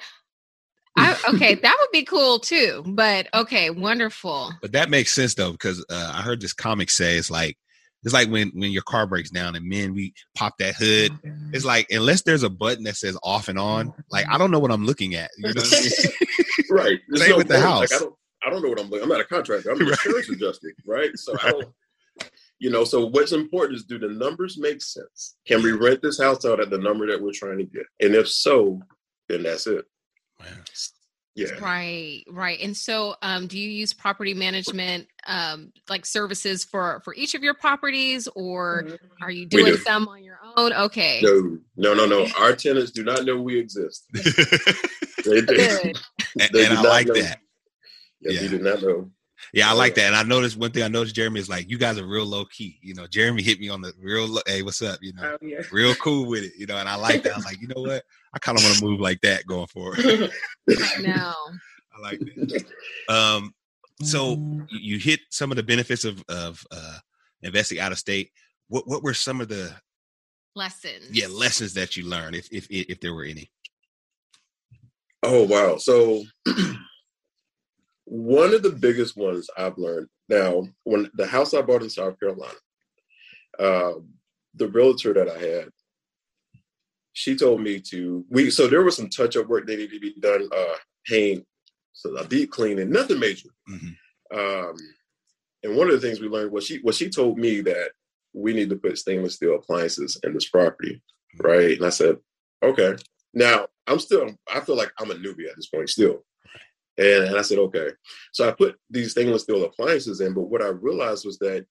I, 0.95 1.17
okay, 1.33 1.55
that 1.55 1.75
would 1.79 1.91
be 1.91 2.03
cool 2.03 2.37
too. 2.37 2.83
But 2.85 3.27
okay, 3.33 3.71
wonderful. 3.71 4.53
But 4.61 4.73
that 4.73 4.91
makes 4.91 5.11
sense 5.11 5.33
though, 5.33 5.51
because 5.51 5.83
uh, 5.89 6.13
I 6.15 6.21
heard 6.21 6.39
this 6.39 6.53
comic 6.53 6.91
say 6.91 7.17
it's 7.17 7.31
like 7.31 7.57
it's 8.03 8.13
like 8.13 8.29
when 8.29 8.49
when 8.49 8.71
your 8.71 8.83
car 8.83 9.07
breaks 9.07 9.31
down 9.31 9.55
and 9.55 9.67
men 9.67 9.93
we 9.93 10.13
pop 10.35 10.57
that 10.59 10.75
hood. 10.75 11.11
Oh, 11.25 11.29
it's 11.51 11.65
like 11.65 11.87
unless 11.89 12.21
there's 12.21 12.43
a 12.43 12.49
button 12.49 12.83
that 12.83 12.95
says 12.95 13.17
off 13.23 13.47
and 13.47 13.57
on, 13.57 13.93
like 14.11 14.27
I 14.29 14.37
don't 14.37 14.51
know 14.51 14.59
what 14.59 14.71
I'm 14.71 14.85
looking 14.85 15.15
at. 15.15 15.31
You 15.37 15.53
know 15.53 15.61
I 15.63 15.81
mean? 15.81 16.69
right. 16.69 16.99
Same 17.15 17.31
no 17.31 17.37
with 17.37 17.47
the 17.47 17.59
house. 17.59 17.91
Like, 17.91 18.01
I 18.01 18.03
don't 18.03 18.15
I 18.45 18.49
don't 18.49 18.61
know 18.61 18.69
what 18.69 18.79
I'm 18.79 18.89
looking. 18.89 19.03
I'm 19.03 19.09
not 19.09 19.21
a 19.21 19.25
contractor. 19.25 19.71
I'm 19.71 19.77
an 19.81 19.87
right. 19.87 19.91
insurance 19.91 20.29
adjuster, 20.29 20.73
right? 20.85 21.17
So 21.17 21.33
I 21.41 21.51
don't. 21.51 21.73
You 22.59 22.69
know, 22.69 22.83
so 22.83 23.07
what's 23.07 23.33
important 23.33 23.77
is 23.77 23.83
do 23.83 23.99
the 23.99 24.07
numbers 24.07 24.57
make 24.57 24.81
sense? 24.81 25.35
Can 25.45 25.61
we 25.61 25.71
rent 25.71 26.01
this 26.01 26.21
house 26.21 26.45
out 26.45 26.61
at 26.61 26.69
the 26.69 26.77
number 26.77 27.07
that 27.07 27.21
we're 27.21 27.33
trying 27.33 27.57
to 27.57 27.65
get? 27.65 27.85
And 27.99 28.15
if 28.15 28.29
so, 28.29 28.79
then 29.27 29.43
that's 29.43 29.67
it. 29.67 29.85
Yeah. 31.35 31.47
Right, 31.59 32.23
right. 32.29 32.59
And 32.61 32.77
so 32.77 33.15
um 33.23 33.47
do 33.47 33.57
you 33.57 33.69
use 33.69 33.91
property 33.91 34.35
management 34.35 35.07
um 35.25 35.71
like 35.89 36.05
services 36.05 36.63
for 36.63 37.01
for 37.03 37.15
each 37.15 37.33
of 37.33 37.41
your 37.41 37.55
properties 37.55 38.27
or 38.35 38.83
mm-hmm. 38.83 39.23
are 39.23 39.31
you 39.31 39.47
doing 39.47 39.73
do. 39.73 39.77
some 39.77 40.07
on 40.07 40.23
your 40.23 40.37
own? 40.55 40.73
Okay. 40.73 41.21
No, 41.23 41.57
no, 41.75 41.93
no, 41.95 42.05
no. 42.05 42.27
Our 42.37 42.55
tenants 42.55 42.91
do 42.91 43.03
not 43.03 43.25
know 43.25 43.41
we 43.41 43.57
exist. 43.57 44.05
they, 44.13 45.41
they, 45.41 45.91
and, 46.39 46.49
they 46.53 46.65
and 46.65 46.77
I 46.77 46.81
like 46.81 47.07
know. 47.07 47.15
that. 47.15 47.39
Yeah, 48.21 48.31
yeah, 48.31 48.39
they 48.41 48.47
do 48.49 48.59
not 48.59 48.81
know. 48.83 49.09
Yeah, 49.51 49.69
I 49.69 49.73
like 49.73 49.95
that. 49.95 50.07
And 50.07 50.15
I 50.15 50.23
noticed 50.23 50.57
one 50.57 50.71
thing 50.71 50.83
I 50.83 50.87
noticed, 50.87 51.15
Jeremy, 51.15 51.39
is 51.39 51.49
like 51.49 51.69
you 51.69 51.77
guys 51.77 51.97
are 51.97 52.05
real 52.05 52.25
low 52.25 52.45
key. 52.45 52.79
You 52.81 52.93
know, 52.93 53.07
Jeremy 53.07 53.43
hit 53.43 53.59
me 53.59 53.69
on 53.69 53.81
the 53.81 53.93
real 53.99 54.27
low, 54.27 54.41
hey, 54.47 54.61
what's 54.61 54.81
up? 54.81 54.99
You 55.01 55.13
know, 55.13 55.37
oh, 55.41 55.45
yeah. 55.45 55.61
real 55.71 55.95
cool 55.95 56.27
with 56.27 56.43
it. 56.43 56.53
You 56.57 56.65
know, 56.65 56.77
and 56.77 56.87
I 56.87 56.95
like 56.95 57.23
that. 57.23 57.33
I 57.33 57.35
was 57.35 57.45
like, 57.45 57.61
you 57.61 57.67
know 57.67 57.81
what? 57.81 58.03
I 58.33 58.39
kind 58.39 58.57
of 58.57 58.63
want 58.63 58.77
to 58.77 58.85
move 58.85 58.99
like 58.99 59.21
that 59.21 59.45
going 59.45 59.67
forward. 59.67 59.99
no. 61.01 61.33
I 61.95 62.01
like 62.01 62.19
that. 62.19 62.65
Um, 63.09 63.53
so 64.01 64.65
you 64.71 64.97
hit 64.97 65.19
some 65.29 65.51
of 65.51 65.57
the 65.57 65.63
benefits 65.63 66.03
of 66.03 66.23
of 66.27 66.65
uh, 66.71 66.97
investing 67.41 67.79
out 67.79 67.91
of 67.91 67.99
state. 67.99 68.31
What 68.67 68.87
what 68.87 69.03
were 69.03 69.13
some 69.13 69.41
of 69.41 69.49
the 69.49 69.73
lessons? 70.55 71.09
Yeah, 71.11 71.27
lessons 71.27 71.73
that 71.75 71.95
you 71.95 72.05
learned, 72.05 72.35
if 72.35 72.51
if 72.51 72.67
if 72.69 72.99
there 72.99 73.13
were 73.13 73.23
any. 73.23 73.51
Oh 75.21 75.43
wow! 75.43 75.77
So 75.77 76.23
one 78.05 78.53
of 78.53 78.63
the 78.63 78.71
biggest 78.71 79.15
ones 79.15 79.49
I've 79.57 79.77
learned 79.77 80.07
now, 80.29 80.67
when 80.83 81.09
the 81.13 81.27
house 81.27 81.53
I 81.53 81.61
bought 81.61 81.83
in 81.83 81.89
South 81.89 82.19
Carolina, 82.19 82.53
uh, 83.59 83.93
the 84.55 84.67
realtor 84.69 85.13
that 85.13 85.29
I 85.29 85.37
had, 85.37 85.69
she 87.13 87.35
told 87.35 87.61
me 87.61 87.79
to 87.91 88.25
we. 88.29 88.49
So 88.49 88.67
there 88.67 88.83
was 88.83 88.95
some 88.95 89.09
touch 89.09 89.37
up 89.37 89.47
work 89.47 89.67
that 89.67 89.77
needed 89.77 89.91
to 89.91 89.99
be 89.99 90.15
done, 90.19 90.49
uh, 90.55 90.75
paint, 91.05 91.45
so 91.93 92.15
a 92.17 92.25
deep 92.25 92.51
cleaning, 92.51 92.89
nothing 92.89 93.19
major. 93.19 93.49
Mm-hmm. 93.69 94.37
Um, 94.37 94.75
and 95.61 95.77
one 95.77 95.89
of 95.89 95.93
the 95.93 96.05
things 96.05 96.19
we 96.19 96.27
learned 96.27 96.51
was 96.51 96.65
she 96.65 96.79
was 96.79 96.97
she 96.97 97.09
told 97.09 97.37
me 97.37 97.61
that 97.61 97.91
we 98.33 98.53
need 98.53 98.69
to 98.69 98.75
put 98.75 98.97
stainless 98.97 99.35
steel 99.35 99.55
appliances 99.55 100.19
in 100.23 100.33
this 100.33 100.49
property, 100.49 101.01
mm-hmm. 101.35 101.47
right? 101.47 101.77
And 101.77 101.85
I 101.85 101.89
said, 101.89 102.17
okay. 102.63 102.95
Now 103.33 103.67
I'm 103.85 103.99
still 103.99 104.31
I 104.51 104.61
feel 104.61 104.77
like 104.77 104.91
I'm 104.99 105.11
a 105.11 105.15
newbie 105.15 105.49
at 105.49 105.55
this 105.55 105.67
point 105.67 105.89
still. 105.89 106.23
And, 106.97 107.25
and 107.25 107.37
I 107.37 107.41
said, 107.41 107.59
okay. 107.59 107.89
So 108.31 108.47
I 108.47 108.51
put 108.51 108.75
these 108.89 109.11
stainless 109.11 109.43
steel 109.43 109.63
appliances 109.63 110.21
in, 110.21 110.33
but 110.33 110.43
what 110.43 110.61
I 110.61 110.67
realized 110.67 111.25
was 111.25 111.37
that 111.39 111.65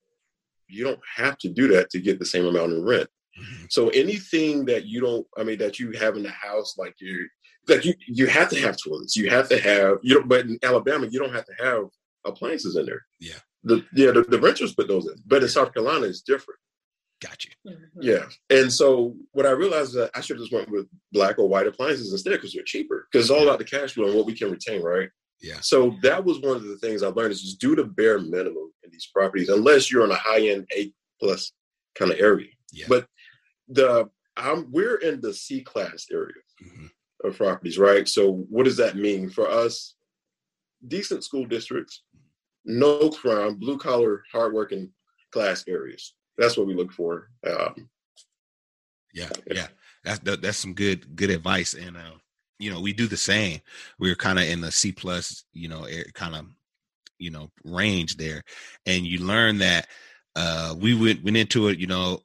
you 0.67 0.83
don't 0.83 0.99
have 1.15 1.37
to 1.39 1.49
do 1.49 1.67
that 1.69 1.89
to 1.91 1.99
get 1.99 2.19
the 2.19 2.25
same 2.25 2.45
amount 2.45 2.73
in 2.73 2.83
rent. 2.83 3.09
Mm-hmm. 3.39 3.65
So 3.69 3.89
anything 3.89 4.65
that 4.65 4.85
you 4.85 5.01
don't, 5.01 5.25
I 5.37 5.43
mean, 5.43 5.57
that 5.59 5.79
you 5.79 5.91
have 5.91 6.17
in 6.17 6.23
the 6.23 6.29
house, 6.29 6.75
like 6.77 6.95
you, 6.99 7.27
like 7.67 7.85
you, 7.85 7.93
you 8.07 8.27
have 8.27 8.49
to 8.49 8.59
have 8.59 8.77
toilets. 8.77 9.15
You 9.15 9.29
have 9.29 9.49
to 9.49 9.59
have, 9.59 9.97
you 10.01 10.15
know, 10.15 10.25
but 10.25 10.41
in 10.41 10.59
Alabama, 10.63 11.07
you 11.09 11.19
don't 11.19 11.33
have 11.33 11.45
to 11.45 11.63
have 11.63 11.85
appliances 12.25 12.75
in 12.75 12.85
there. 12.85 13.01
Yeah. 13.19 13.39
The, 13.63 13.85
yeah, 13.95 14.11
the, 14.11 14.23
the 14.23 14.39
renters 14.39 14.75
put 14.75 14.89
those 14.89 15.07
in, 15.07 15.15
but 15.25 15.41
in 15.41 15.47
South 15.47 15.73
Carolina, 15.73 16.07
it's 16.07 16.21
different. 16.21 16.59
Got 17.23 17.45
you. 17.45 17.51
Mm-hmm. 17.71 18.01
Yeah. 18.01 18.25
And 18.49 18.71
so 18.71 19.15
what 19.31 19.45
I 19.45 19.51
realized 19.51 19.89
is 19.89 19.95
that 19.95 20.11
I 20.13 20.21
should 20.21 20.35
have 20.37 20.43
just 20.43 20.53
went 20.53 20.69
with 20.69 20.87
black 21.11 21.39
or 21.39 21.47
white 21.47 21.67
appliances 21.67 22.11
instead 22.11 22.31
because 22.31 22.53
they're 22.53 22.63
cheaper. 22.63 23.07
Because 23.11 23.25
it's 23.25 23.31
all 23.31 23.43
about 23.43 23.59
the 23.59 23.65
cash 23.65 23.93
flow 23.93 24.07
and 24.07 24.15
what 24.15 24.25
we 24.25 24.35
can 24.35 24.51
retain, 24.51 24.81
right? 24.81 25.09
Yeah. 25.41 25.59
So 25.61 25.95
that 26.03 26.23
was 26.23 26.39
one 26.39 26.55
of 26.55 26.63
the 26.63 26.77
things 26.77 27.01
I 27.01 27.07
learned 27.07 27.31
is 27.31 27.41
just 27.41 27.59
do 27.59 27.75
the 27.75 27.85
bare 27.85 28.19
minimum 28.19 28.71
in 28.83 28.91
these 28.91 29.09
properties, 29.13 29.49
unless 29.49 29.91
you're 29.91 30.05
in 30.05 30.11
a 30.11 30.15
high 30.15 30.47
end 30.47 30.67
A 30.75 30.93
plus 31.19 31.53
kind 31.95 32.11
of 32.11 32.19
area. 32.19 32.49
Yeah. 32.71 32.85
But 32.89 33.07
the 33.69 34.09
I'm 34.35 34.71
we're 34.71 34.97
in 34.97 35.21
the 35.21 35.33
C 35.33 35.61
class 35.61 36.07
area 36.11 36.33
mm-hmm. 36.63 36.87
of 37.27 37.37
properties, 37.37 37.77
right? 37.77 38.07
So 38.07 38.45
what 38.49 38.63
does 38.63 38.77
that 38.77 38.95
mean 38.95 39.29
for 39.29 39.49
us? 39.49 39.95
Decent 40.85 41.23
school 41.23 41.45
districts, 41.45 42.03
no 42.65 43.09
crime, 43.09 43.55
blue 43.55 43.77
collar, 43.77 44.23
hardworking 44.31 44.91
class 45.31 45.63
areas. 45.67 46.15
That's 46.37 46.57
what 46.57 46.67
we 46.67 46.73
look 46.73 46.91
for. 46.91 47.29
Um, 47.47 47.89
yeah, 49.13 49.29
yeah, 49.49 49.67
that's 50.03 50.19
that's 50.19 50.57
some 50.57 50.73
good 50.73 51.15
good 51.15 51.29
advice, 51.29 51.73
and 51.73 51.95
uh, 51.95 52.17
you 52.59 52.71
know 52.71 52.81
we 52.81 52.93
do 52.93 53.07
the 53.07 53.17
same. 53.17 53.61
We're 53.99 54.15
kind 54.15 54.39
of 54.39 54.45
in 54.45 54.61
the 54.61 54.71
C 54.71 54.91
plus, 54.91 55.43
you 55.53 55.67
know, 55.69 55.87
kind 56.13 56.35
of 56.35 56.45
you 57.19 57.29
know 57.29 57.51
range 57.63 58.17
there, 58.17 58.43
and 58.85 59.05
you 59.05 59.19
learn 59.19 59.59
that 59.59 59.87
uh, 60.35 60.75
we 60.77 60.95
went 60.95 61.23
went 61.23 61.37
into 61.37 61.67
it, 61.67 61.79
you 61.79 61.87
know. 61.87 62.19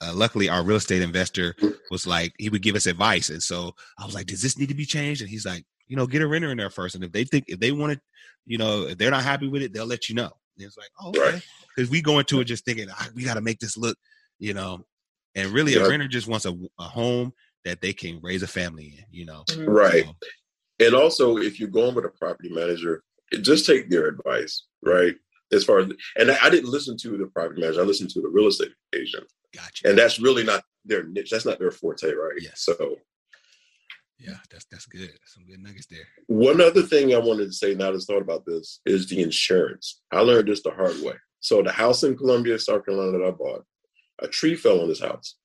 Uh, 0.00 0.12
luckily, 0.14 0.48
our 0.48 0.62
real 0.62 0.76
estate 0.76 1.02
investor 1.02 1.56
was 1.90 2.06
like 2.06 2.32
he 2.38 2.48
would 2.48 2.62
give 2.62 2.76
us 2.76 2.86
advice, 2.86 3.30
and 3.30 3.42
so 3.42 3.74
I 3.98 4.06
was 4.06 4.14
like, 4.14 4.26
"Does 4.26 4.40
this 4.40 4.56
need 4.56 4.68
to 4.68 4.74
be 4.74 4.84
changed?" 4.84 5.22
And 5.22 5.28
he's 5.28 5.44
like, 5.44 5.64
"You 5.88 5.96
know, 5.96 6.06
get 6.06 6.22
a 6.22 6.28
renter 6.28 6.52
in 6.52 6.58
there 6.58 6.70
first, 6.70 6.94
and 6.94 7.02
if 7.02 7.10
they 7.10 7.24
think 7.24 7.46
if 7.48 7.58
they 7.58 7.72
want 7.72 7.94
to, 7.94 8.00
you 8.46 8.58
know, 8.58 8.86
if 8.86 8.96
they're 8.96 9.10
not 9.10 9.24
happy 9.24 9.48
with 9.48 9.62
it, 9.62 9.72
they'll 9.72 9.86
let 9.86 10.08
you 10.08 10.14
know." 10.14 10.30
And 10.58 10.66
it's 10.66 10.76
like, 10.76 10.90
"Oh, 11.00 11.10
okay," 11.10 11.40
because 11.74 11.90
we 11.90 12.02
go 12.02 12.18
into 12.18 12.40
it 12.40 12.44
just 12.44 12.64
thinking 12.64 12.88
ah, 12.90 13.08
we 13.14 13.24
got 13.24 13.34
to 13.34 13.40
make 13.40 13.58
this 13.58 13.76
look, 13.76 13.96
you 14.38 14.54
know, 14.54 14.84
and 15.34 15.50
really 15.50 15.74
yeah. 15.74 15.80
a 15.80 15.88
renter 15.88 16.08
just 16.08 16.28
wants 16.28 16.46
a, 16.46 16.54
a 16.78 16.84
home 16.84 17.32
that 17.64 17.80
they 17.80 17.92
can 17.92 18.20
raise 18.22 18.42
a 18.42 18.46
family 18.46 18.96
in, 18.98 19.04
you 19.10 19.26
know. 19.26 19.44
Mm-hmm. 19.48 19.68
Right. 19.68 20.04
So, 20.04 20.86
and 20.86 20.94
also 20.94 21.36
if 21.38 21.58
you're 21.58 21.68
going 21.68 21.94
with 21.94 22.04
a 22.04 22.10
property 22.10 22.48
manager, 22.48 23.02
just 23.42 23.66
take 23.66 23.90
their 23.90 24.06
advice, 24.08 24.64
right? 24.82 25.14
As 25.52 25.64
far 25.64 25.78
as 25.78 25.90
and 26.16 26.30
I 26.30 26.50
didn't 26.50 26.70
listen 26.70 26.96
to 26.98 27.16
the 27.16 27.26
property 27.26 27.60
manager, 27.60 27.80
I 27.80 27.84
listened 27.84 28.10
to 28.10 28.20
the 28.20 28.28
real 28.28 28.48
estate 28.48 28.72
agent. 28.94 29.24
Gotcha. 29.54 29.88
And 29.88 29.98
that's 29.98 30.18
really 30.18 30.44
not 30.44 30.62
their 30.84 31.04
niche. 31.04 31.30
That's 31.30 31.46
not 31.46 31.58
their 31.58 31.70
forte, 31.70 32.12
right? 32.12 32.36
Yes. 32.40 32.62
So 32.62 32.96
yeah, 34.18 34.36
that's 34.50 34.66
that's 34.70 34.86
good. 34.86 35.12
Some 35.26 35.44
good 35.46 35.62
nuggets 35.62 35.86
there. 35.86 36.06
One 36.26 36.60
other 36.60 36.82
thing 36.82 37.14
I 37.14 37.18
wanted 37.18 37.46
to 37.46 37.52
say 37.52 37.74
now 37.74 37.92
that's 37.92 38.06
thought 38.06 38.22
about 38.22 38.44
this 38.44 38.80
is 38.84 39.06
the 39.08 39.22
insurance. 39.22 40.00
I 40.12 40.20
learned 40.20 40.48
this 40.48 40.62
the 40.62 40.70
hard 40.70 41.00
way. 41.00 41.14
So 41.40 41.62
the 41.62 41.70
house 41.70 42.02
in 42.02 42.16
Columbia, 42.16 42.58
South 42.58 42.84
Carolina 42.84 43.18
that 43.18 43.26
I 43.26 43.30
bought, 43.30 43.64
a 44.20 44.28
tree 44.28 44.56
fell 44.56 44.80
on 44.80 44.88
this 44.88 45.00
house. 45.00 45.36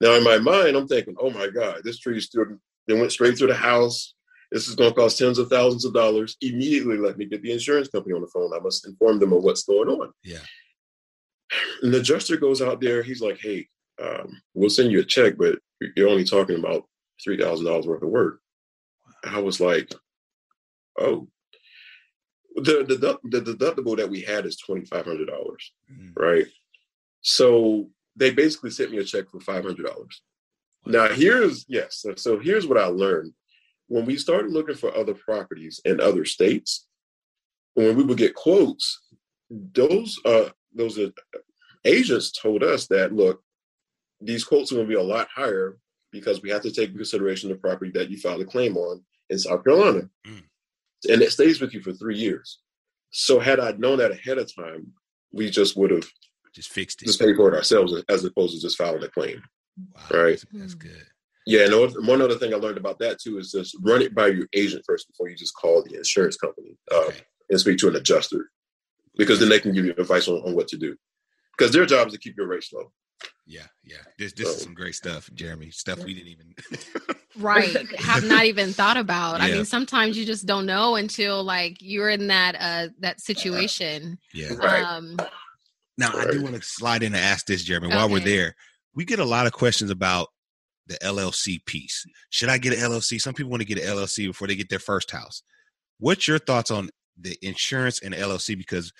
Now 0.00 0.14
in 0.14 0.24
my 0.24 0.38
mind, 0.38 0.76
I'm 0.76 0.86
thinking, 0.86 1.14
oh 1.18 1.30
my 1.30 1.48
God, 1.48 1.80
this 1.82 1.98
tree 1.98 2.20
stood, 2.20 2.58
they 2.86 2.94
went 2.94 3.12
straight 3.12 3.38
through 3.38 3.48
the 3.48 3.54
house. 3.54 4.14
This 4.52 4.68
is 4.68 4.74
going 4.74 4.90
to 4.90 4.96
cost 4.96 5.18
tens 5.18 5.38
of 5.38 5.48
thousands 5.48 5.84
of 5.84 5.94
dollars. 5.94 6.36
Immediately 6.40 6.98
let 6.98 7.16
me 7.16 7.24
get 7.24 7.40
the 7.42 7.52
insurance 7.52 7.88
company 7.88 8.14
on 8.14 8.20
the 8.20 8.30
phone. 8.34 8.52
I 8.52 8.58
must 8.58 8.86
inform 8.86 9.18
them 9.18 9.32
of 9.32 9.44
what's 9.44 9.64
going 9.64 9.88
on. 9.88 10.10
Yeah. 10.24 10.38
And 11.82 11.94
the 11.94 12.00
adjuster 12.00 12.36
goes 12.36 12.60
out 12.60 12.80
there. 12.80 13.02
He's 13.02 13.20
like, 13.20 13.38
hey, 13.38 13.68
um, 14.02 14.40
we'll 14.54 14.70
send 14.70 14.90
you 14.90 15.00
a 15.00 15.04
check, 15.04 15.36
but 15.38 15.58
you're 15.96 16.08
only 16.08 16.24
talking 16.24 16.58
about 16.58 16.84
$3,000 17.26 17.86
worth 17.86 18.02
of 18.02 18.08
work. 18.08 18.40
I 19.24 19.40
was 19.40 19.60
like, 19.60 19.92
oh, 20.98 21.28
the, 22.56 22.84
the, 22.88 23.18
the 23.38 23.54
deductible 23.54 23.96
that 23.96 24.10
we 24.10 24.22
had 24.22 24.46
is 24.46 24.60
$2,500, 24.66 25.26
mm-hmm. 25.26 26.08
right? 26.16 26.46
So 27.22 27.90
they 28.16 28.30
basically 28.30 28.70
sent 28.70 28.90
me 28.90 28.98
a 28.98 29.04
check 29.04 29.28
for 29.30 29.40
five 29.40 29.64
hundred 29.64 29.86
dollars. 29.86 30.22
Now 30.86 31.08
here's 31.08 31.64
yes, 31.68 31.98
so, 31.98 32.14
so 32.16 32.38
here's 32.38 32.66
what 32.66 32.78
I 32.78 32.86
learned 32.86 33.32
when 33.88 34.06
we 34.06 34.16
started 34.16 34.52
looking 34.52 34.76
for 34.76 34.96
other 34.96 35.14
properties 35.14 35.80
in 35.84 36.00
other 36.00 36.24
states. 36.24 36.86
When 37.74 37.96
we 37.96 38.04
would 38.04 38.18
get 38.18 38.34
quotes, 38.34 39.00
those 39.50 40.18
uh 40.24 40.50
those 40.74 40.98
uh, 40.98 41.10
agents 41.84 42.32
told 42.32 42.62
us 42.62 42.86
that 42.88 43.12
look, 43.12 43.42
these 44.20 44.44
quotes 44.44 44.72
are 44.72 44.76
going 44.76 44.86
to 44.86 44.94
be 44.94 45.00
a 45.00 45.02
lot 45.02 45.28
higher 45.34 45.78
because 46.12 46.42
we 46.42 46.50
have 46.50 46.62
to 46.62 46.70
take 46.70 46.88
into 46.88 46.98
consideration 46.98 47.50
the 47.50 47.56
property 47.56 47.90
that 47.92 48.10
you 48.10 48.18
filed 48.18 48.40
a 48.40 48.44
claim 48.44 48.76
on 48.76 49.02
in 49.28 49.38
South 49.38 49.64
Carolina. 49.64 50.08
Mm. 50.26 50.42
And 51.08 51.22
it 51.22 51.32
stays 51.32 51.60
with 51.60 51.72
you 51.72 51.80
for 51.80 51.92
three 51.92 52.18
years. 52.18 52.58
So 53.10 53.38
had 53.40 53.58
I 53.60 53.72
known 53.72 53.98
that 53.98 54.12
ahead 54.12 54.38
of 54.38 54.54
time, 54.54 54.92
we 55.32 55.50
just 55.50 55.76
would 55.76 55.90
have 55.90 56.06
just 56.54 56.70
fixed 56.70 57.02
it. 57.02 57.06
Just 57.06 57.20
paid 57.20 57.36
for 57.36 57.48
it 57.48 57.56
ourselves 57.56 57.94
as 58.08 58.24
opposed 58.24 58.54
to 58.54 58.60
just 58.60 58.76
filing 58.76 59.02
a 59.02 59.08
claim. 59.08 59.42
Wow, 59.94 60.22
right. 60.22 60.44
That's, 60.52 60.74
good. 60.74 61.06
Yeah, 61.46 61.64
and 61.64 62.06
one 62.06 62.20
other 62.20 62.34
thing 62.34 62.52
I 62.52 62.58
learned 62.58 62.78
about 62.78 62.98
that 62.98 63.18
too 63.20 63.38
is 63.38 63.52
just 63.52 63.76
run 63.80 64.02
it 64.02 64.14
by 64.14 64.28
your 64.28 64.46
agent 64.52 64.84
first 64.86 65.08
before 65.08 65.28
you 65.28 65.36
just 65.36 65.54
call 65.54 65.82
the 65.82 65.96
insurance 65.96 66.36
company 66.36 66.76
uh, 66.92 67.06
okay. 67.06 67.20
and 67.48 67.58
speak 67.58 67.78
to 67.78 67.88
an 67.88 67.96
adjuster, 67.96 68.50
because 69.16 69.40
then 69.40 69.48
they 69.48 69.60
can 69.60 69.72
give 69.72 69.84
you 69.84 69.94
advice 69.96 70.28
on, 70.28 70.36
on 70.42 70.54
what 70.54 70.68
to 70.68 70.76
do. 70.76 70.96
Because 71.56 71.72
their 71.72 71.86
job 71.86 72.08
is 72.08 72.12
to 72.12 72.18
keep 72.18 72.36
your 72.36 72.46
rates 72.46 72.72
low. 72.72 72.92
Yeah, 73.46 73.66
yeah. 73.84 73.96
This 74.18 74.32
this 74.32 74.46
so, 74.46 74.54
is 74.54 74.62
some 74.62 74.74
great 74.74 74.94
stuff, 74.94 75.28
Jeremy. 75.34 75.70
Stuff 75.70 76.04
we 76.04 76.14
didn't 76.14 76.28
even 76.28 76.54
right 77.38 77.74
have 77.98 78.24
not 78.24 78.44
even 78.44 78.72
thought 78.72 78.96
about. 78.96 79.40
Yeah. 79.40 79.46
I 79.46 79.50
mean, 79.52 79.64
sometimes 79.64 80.16
you 80.16 80.24
just 80.24 80.46
don't 80.46 80.66
know 80.66 80.96
until 80.96 81.42
like 81.42 81.78
you're 81.80 82.10
in 82.10 82.28
that 82.28 82.56
uh 82.60 82.92
that 83.00 83.20
situation. 83.20 84.18
Yeah. 84.32 84.54
Right. 84.54 84.84
Um, 84.84 85.16
now 85.98 86.12
right. 86.12 86.28
I 86.28 86.30
do 86.30 86.42
want 86.42 86.56
to 86.56 86.62
slide 86.62 87.02
in 87.02 87.14
and 87.14 87.22
ask 87.22 87.46
this, 87.46 87.64
Jeremy, 87.64 87.88
while 87.88 88.04
okay. 88.04 88.14
we're 88.14 88.20
there. 88.20 88.54
We 88.94 89.04
get 89.04 89.18
a 89.18 89.24
lot 89.24 89.46
of 89.46 89.52
questions 89.52 89.90
about 89.90 90.28
the 90.86 90.98
LLC 90.98 91.64
piece. 91.64 92.04
Should 92.30 92.48
I 92.48 92.58
get 92.58 92.72
an 92.72 92.80
LLC? 92.80 93.20
Some 93.20 93.34
people 93.34 93.50
want 93.50 93.62
to 93.62 93.66
get 93.66 93.78
an 93.78 93.84
LLC 93.84 94.26
before 94.26 94.48
they 94.48 94.56
get 94.56 94.68
their 94.68 94.78
first 94.78 95.10
house. 95.10 95.42
What's 95.98 96.26
your 96.26 96.38
thoughts 96.38 96.70
on 96.70 96.90
the 97.20 97.36
insurance 97.42 98.00
and 98.02 98.14
LLC? 98.14 98.56
Because 98.56 98.92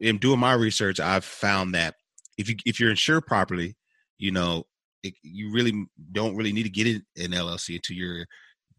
in 0.00 0.18
doing 0.18 0.38
my 0.38 0.52
research, 0.52 1.00
I've 1.00 1.24
found 1.24 1.74
that 1.74 1.94
if 2.38 2.48
you 2.48 2.56
if 2.66 2.80
you're 2.80 2.90
insured 2.90 3.26
properly, 3.26 3.76
you 4.18 4.30
know, 4.30 4.64
it, 5.02 5.14
you 5.22 5.52
really 5.52 5.86
don't 6.12 6.36
really 6.36 6.52
need 6.52 6.64
to 6.64 6.68
get 6.68 6.86
an 6.86 7.32
LLC 7.32 7.76
until 7.76 7.96
you're, 7.96 8.26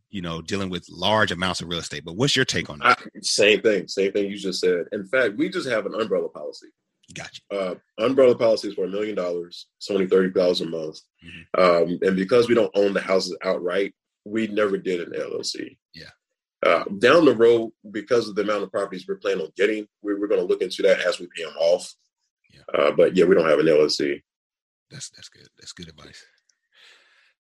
you 0.09 0.21
know, 0.21 0.41
dealing 0.41 0.69
with 0.69 0.85
large 0.89 1.31
amounts 1.31 1.61
of 1.61 1.67
real 1.67 1.79
estate. 1.79 2.03
But 2.05 2.15
what's 2.15 2.35
your 2.35 2.45
take 2.45 2.69
on 2.69 2.79
that? 2.79 2.99
I, 2.99 3.19
same 3.21 3.61
thing, 3.61 3.87
same 3.87 4.11
thing 4.11 4.29
you 4.29 4.37
just 4.37 4.61
said. 4.61 4.85
In 4.91 5.05
fact, 5.07 5.35
we 5.37 5.49
just 5.49 5.69
have 5.69 5.85
an 5.85 5.99
umbrella 5.99 6.29
policy. 6.29 6.67
Gotcha. 7.13 7.41
Uh, 7.51 7.75
umbrella 7.99 8.35
policy 8.35 8.69
is 8.69 8.73
for 8.73 8.85
a 8.85 8.89
million 8.89 9.15
dollars. 9.15 9.67
It's 9.77 9.91
only 9.91 10.07
thirty 10.07 10.31
thousand 10.31 10.69
a 10.69 10.71
month, 10.71 10.99
mm-hmm. 11.23 11.61
um, 11.61 11.99
and 12.01 12.15
because 12.15 12.49
we 12.49 12.55
don't 12.55 12.75
own 12.75 12.93
the 12.93 13.01
houses 13.01 13.37
outright, 13.43 13.93
we 14.25 14.47
never 14.47 14.77
did 14.77 15.01
an 15.01 15.13
LLC. 15.13 15.77
Yeah. 15.93 16.09
Uh, 16.65 16.83
down 16.97 17.25
the 17.25 17.35
road, 17.35 17.71
because 17.91 18.27
of 18.27 18.35
the 18.35 18.41
amount 18.41 18.63
of 18.63 18.71
properties 18.71 19.05
we're 19.07 19.17
planning 19.17 19.41
on 19.41 19.51
getting, 19.55 19.85
we, 20.01 20.13
are 20.13 20.27
going 20.27 20.41
to 20.41 20.47
look 20.47 20.63
into 20.63 20.81
that 20.81 20.99
as 21.01 21.19
we 21.19 21.27
pay 21.35 21.43
them 21.43 21.53
off. 21.59 21.93
Yeah. 22.73 22.80
Uh, 22.80 22.91
but 22.91 23.15
yeah, 23.15 23.25
we 23.25 23.36
don't 23.36 23.47
have 23.47 23.60
an 23.60 23.65
LLC. 23.67 24.21
That's 24.91 25.10
that's 25.10 25.30
good. 25.30 25.47
That's 25.58 25.73
good 25.73 25.89
advice. 25.89 26.23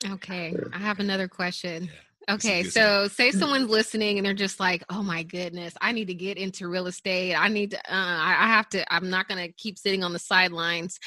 Okay, 0.05 0.55
I 0.73 0.77
have 0.77 0.99
another 0.99 1.27
question. 1.27 1.85
Yeah. 1.85 2.35
Okay, 2.35 2.63
so 2.63 3.07
say 3.07 3.29
someone's 3.29 3.69
listening 3.69 4.17
and 4.17 4.25
they're 4.25 4.33
just 4.33 4.59
like, 4.59 4.83
"Oh 4.89 5.03
my 5.03 5.21
goodness, 5.21 5.75
I 5.79 5.91
need 5.91 6.07
to 6.07 6.15
get 6.15 6.37
into 6.37 6.67
real 6.67 6.87
estate. 6.87 7.35
I 7.35 7.49
need 7.49 7.71
to. 7.71 7.77
Uh, 7.77 8.17
I 8.19 8.47
have 8.47 8.67
to. 8.69 8.93
I'm 8.93 9.09
not 9.09 9.27
going 9.27 9.45
to 9.45 9.53
keep 9.53 9.77
sitting 9.77 10.03
on 10.03 10.11
the 10.13 10.19
sidelines." 10.19 10.99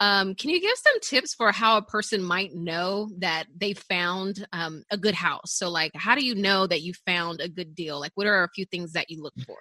Um, 0.00 0.34
can 0.34 0.50
you 0.50 0.60
give 0.60 0.76
some 0.76 1.00
tips 1.00 1.34
for 1.34 1.52
how 1.52 1.76
a 1.76 1.82
person 1.82 2.22
might 2.22 2.52
know 2.54 3.08
that 3.18 3.46
they 3.56 3.74
found 3.74 4.44
um, 4.52 4.82
a 4.90 4.98
good 4.98 5.14
house? 5.14 5.52
So, 5.52 5.70
like, 5.70 5.92
how 5.94 6.16
do 6.16 6.24
you 6.24 6.34
know 6.34 6.66
that 6.66 6.82
you 6.82 6.92
found 7.06 7.40
a 7.40 7.48
good 7.48 7.74
deal? 7.74 8.00
Like, 8.00 8.12
what 8.14 8.26
are 8.26 8.42
a 8.42 8.50
few 8.50 8.64
things 8.64 8.92
that 8.92 9.08
you 9.08 9.22
look 9.22 9.34
for? 9.46 9.56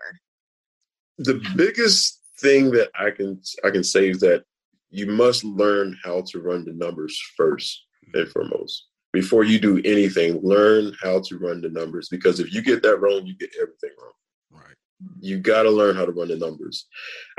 The 1.19 1.39
biggest 1.55 2.19
thing 2.39 2.71
that 2.71 2.89
I 2.97 3.11
can 3.11 3.41
I 3.63 3.69
can 3.69 3.83
say 3.83 4.09
is 4.09 4.19
that 4.21 4.43
you 4.89 5.07
must 5.07 5.43
learn 5.43 5.97
how 6.03 6.21
to 6.21 6.39
run 6.39 6.65
the 6.65 6.73
numbers 6.73 7.19
first 7.35 7.85
and 8.13 8.27
foremost. 8.29 8.87
Before 9.11 9.43
you 9.43 9.59
do 9.59 9.81
anything, 9.85 10.39
learn 10.41 10.93
how 11.01 11.19
to 11.21 11.37
run 11.37 11.61
the 11.61 11.69
numbers 11.69 12.09
because 12.09 12.39
if 12.39 12.53
you 12.53 12.61
get 12.61 12.81
that 12.83 12.99
wrong, 12.99 13.25
you 13.25 13.35
get 13.35 13.51
everything 13.61 13.91
wrong. 14.01 14.13
Right. 14.51 14.75
You 15.19 15.39
got 15.39 15.63
to 15.63 15.69
learn 15.69 15.95
how 15.95 16.05
to 16.05 16.11
run 16.11 16.29
the 16.29 16.37
numbers. 16.37 16.87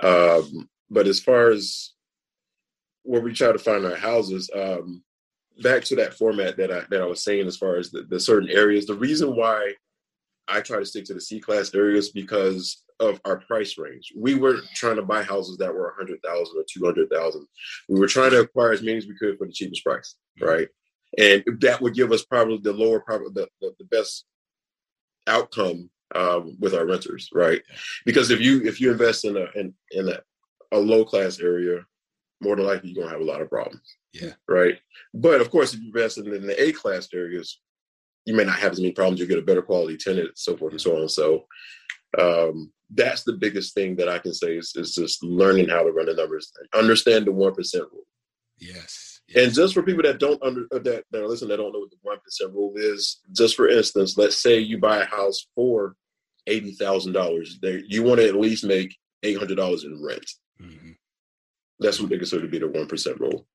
Um, 0.02 0.68
but 0.90 1.06
as 1.06 1.18
far 1.18 1.50
as 1.50 1.92
where 3.02 3.20
we 3.20 3.32
try 3.32 3.52
to 3.52 3.58
find 3.58 3.84
our 3.84 3.96
houses, 3.96 4.50
um, 4.54 5.02
back 5.62 5.84
to 5.84 5.96
that 5.96 6.14
format 6.14 6.56
that 6.56 6.70
I 6.72 6.82
that 6.90 7.02
I 7.02 7.06
was 7.06 7.22
saying, 7.22 7.46
as 7.46 7.56
far 7.56 7.76
as 7.76 7.90
the, 7.90 8.02
the 8.02 8.20
certain 8.20 8.50
areas, 8.50 8.86
the 8.86 8.94
reason 8.94 9.34
why 9.36 9.74
I 10.48 10.60
try 10.60 10.78
to 10.78 10.84
stick 10.84 11.04
to 11.06 11.14
the 11.14 11.20
C 11.20 11.40
class 11.40 11.74
areas 11.74 12.10
because 12.10 12.82
of 13.00 13.20
our 13.24 13.38
price 13.38 13.76
range. 13.78 14.12
We 14.16 14.34
were 14.34 14.58
trying 14.74 14.96
to 14.96 15.02
buy 15.02 15.22
houses 15.22 15.56
that 15.58 15.74
were 15.74 15.94
100,000 15.96 16.56
or 16.56 16.64
200,000. 16.68 17.46
We 17.88 18.00
were 18.00 18.06
trying 18.06 18.30
to 18.32 18.40
acquire 18.40 18.72
as 18.72 18.82
many 18.82 18.98
as 18.98 19.06
we 19.06 19.16
could 19.16 19.38
for 19.38 19.46
the 19.46 19.52
cheapest 19.52 19.84
price, 19.84 20.14
right? 20.40 20.68
And 21.18 21.44
that 21.60 21.80
would 21.80 21.94
give 21.94 22.12
us 22.12 22.24
probably 22.24 22.58
the 22.58 22.72
lower, 22.72 23.00
probably 23.00 23.30
the, 23.34 23.48
the, 23.60 23.74
the 23.78 23.84
best 23.84 24.24
outcome 25.26 25.90
um, 26.14 26.56
with 26.60 26.74
our 26.74 26.86
renters, 26.86 27.28
right? 27.32 27.62
Because 28.04 28.30
if 28.30 28.40
you 28.40 28.62
if 28.62 28.80
you 28.80 28.92
invest 28.92 29.24
in 29.24 29.36
a 29.36 29.46
in, 29.54 29.74
in 29.90 30.08
a, 30.08 30.20
a 30.72 30.78
low 30.78 31.04
class 31.04 31.40
area, 31.40 31.84
more 32.40 32.56
than 32.56 32.66
likely 32.66 32.90
you're 32.90 33.04
gonna 33.04 33.12
have 33.12 33.26
a 33.26 33.30
lot 33.30 33.40
of 33.40 33.48
problems. 33.48 33.96
Yeah. 34.12 34.32
Right. 34.48 34.78
But 35.12 35.40
of 35.40 35.50
course, 35.50 35.74
if 35.74 35.80
you 35.80 35.86
invest 35.86 36.18
in, 36.18 36.32
in 36.32 36.46
the 36.46 36.62
A 36.62 36.72
class 36.72 37.08
areas, 37.12 37.60
you 38.24 38.34
may 38.34 38.44
not 38.44 38.58
have 38.58 38.72
as 38.72 38.80
many 38.80 38.92
problems. 38.92 39.18
You'll 39.18 39.28
get 39.28 39.38
a 39.38 39.42
better 39.42 39.62
quality 39.62 39.96
tenant, 39.96 40.30
so 40.36 40.56
forth 40.56 40.72
and 40.72 40.80
so 40.80 41.02
on. 41.02 41.08
So 41.08 41.44
um, 42.18 42.72
that's 42.90 43.24
the 43.24 43.32
biggest 43.32 43.74
thing 43.74 43.96
that 43.96 44.08
I 44.08 44.18
can 44.18 44.32
say 44.32 44.56
is, 44.56 44.72
is 44.76 44.94
just 44.94 45.22
learning 45.22 45.68
how 45.68 45.82
to 45.82 45.90
run 45.90 46.06
the 46.06 46.14
numbers, 46.14 46.52
understand 46.74 47.26
the 47.26 47.32
one 47.32 47.54
percent 47.54 47.84
rule. 47.92 48.06
Yes, 48.58 49.20
yes. 49.28 49.44
And 49.44 49.54
just 49.54 49.74
for 49.74 49.82
people 49.82 50.04
that 50.04 50.20
don't 50.20 50.42
under 50.42 50.66
uh, 50.72 50.78
that 50.80 51.04
that 51.10 51.22
are 51.22 51.28
listening 51.28 51.50
that 51.50 51.56
don't 51.56 51.72
know 51.72 51.80
what 51.80 51.90
the 51.90 51.96
one 52.02 52.18
percent 52.20 52.52
rule 52.52 52.72
is, 52.76 53.20
just 53.32 53.56
for 53.56 53.68
instance, 53.68 54.16
let's 54.16 54.40
say 54.40 54.58
you 54.58 54.78
buy 54.78 54.98
a 54.98 55.06
house 55.06 55.46
for 55.54 55.96
eighty 56.46 56.72
thousand 56.72 57.12
dollars, 57.12 57.58
There, 57.60 57.80
you 57.86 58.02
want 58.02 58.20
to 58.20 58.28
at 58.28 58.36
least 58.36 58.64
make 58.64 58.96
eight 59.22 59.38
hundred 59.38 59.56
dollars 59.56 59.84
in 59.84 60.02
rent. 60.04 60.30
Mm-hmm. 60.62 60.92
That's 61.80 62.00
what 62.00 62.10
they 62.10 62.18
consider 62.18 62.42
to 62.42 62.48
be 62.48 62.60
the 62.60 62.68
one 62.68 62.86
percent 62.86 63.18
rule. 63.18 63.46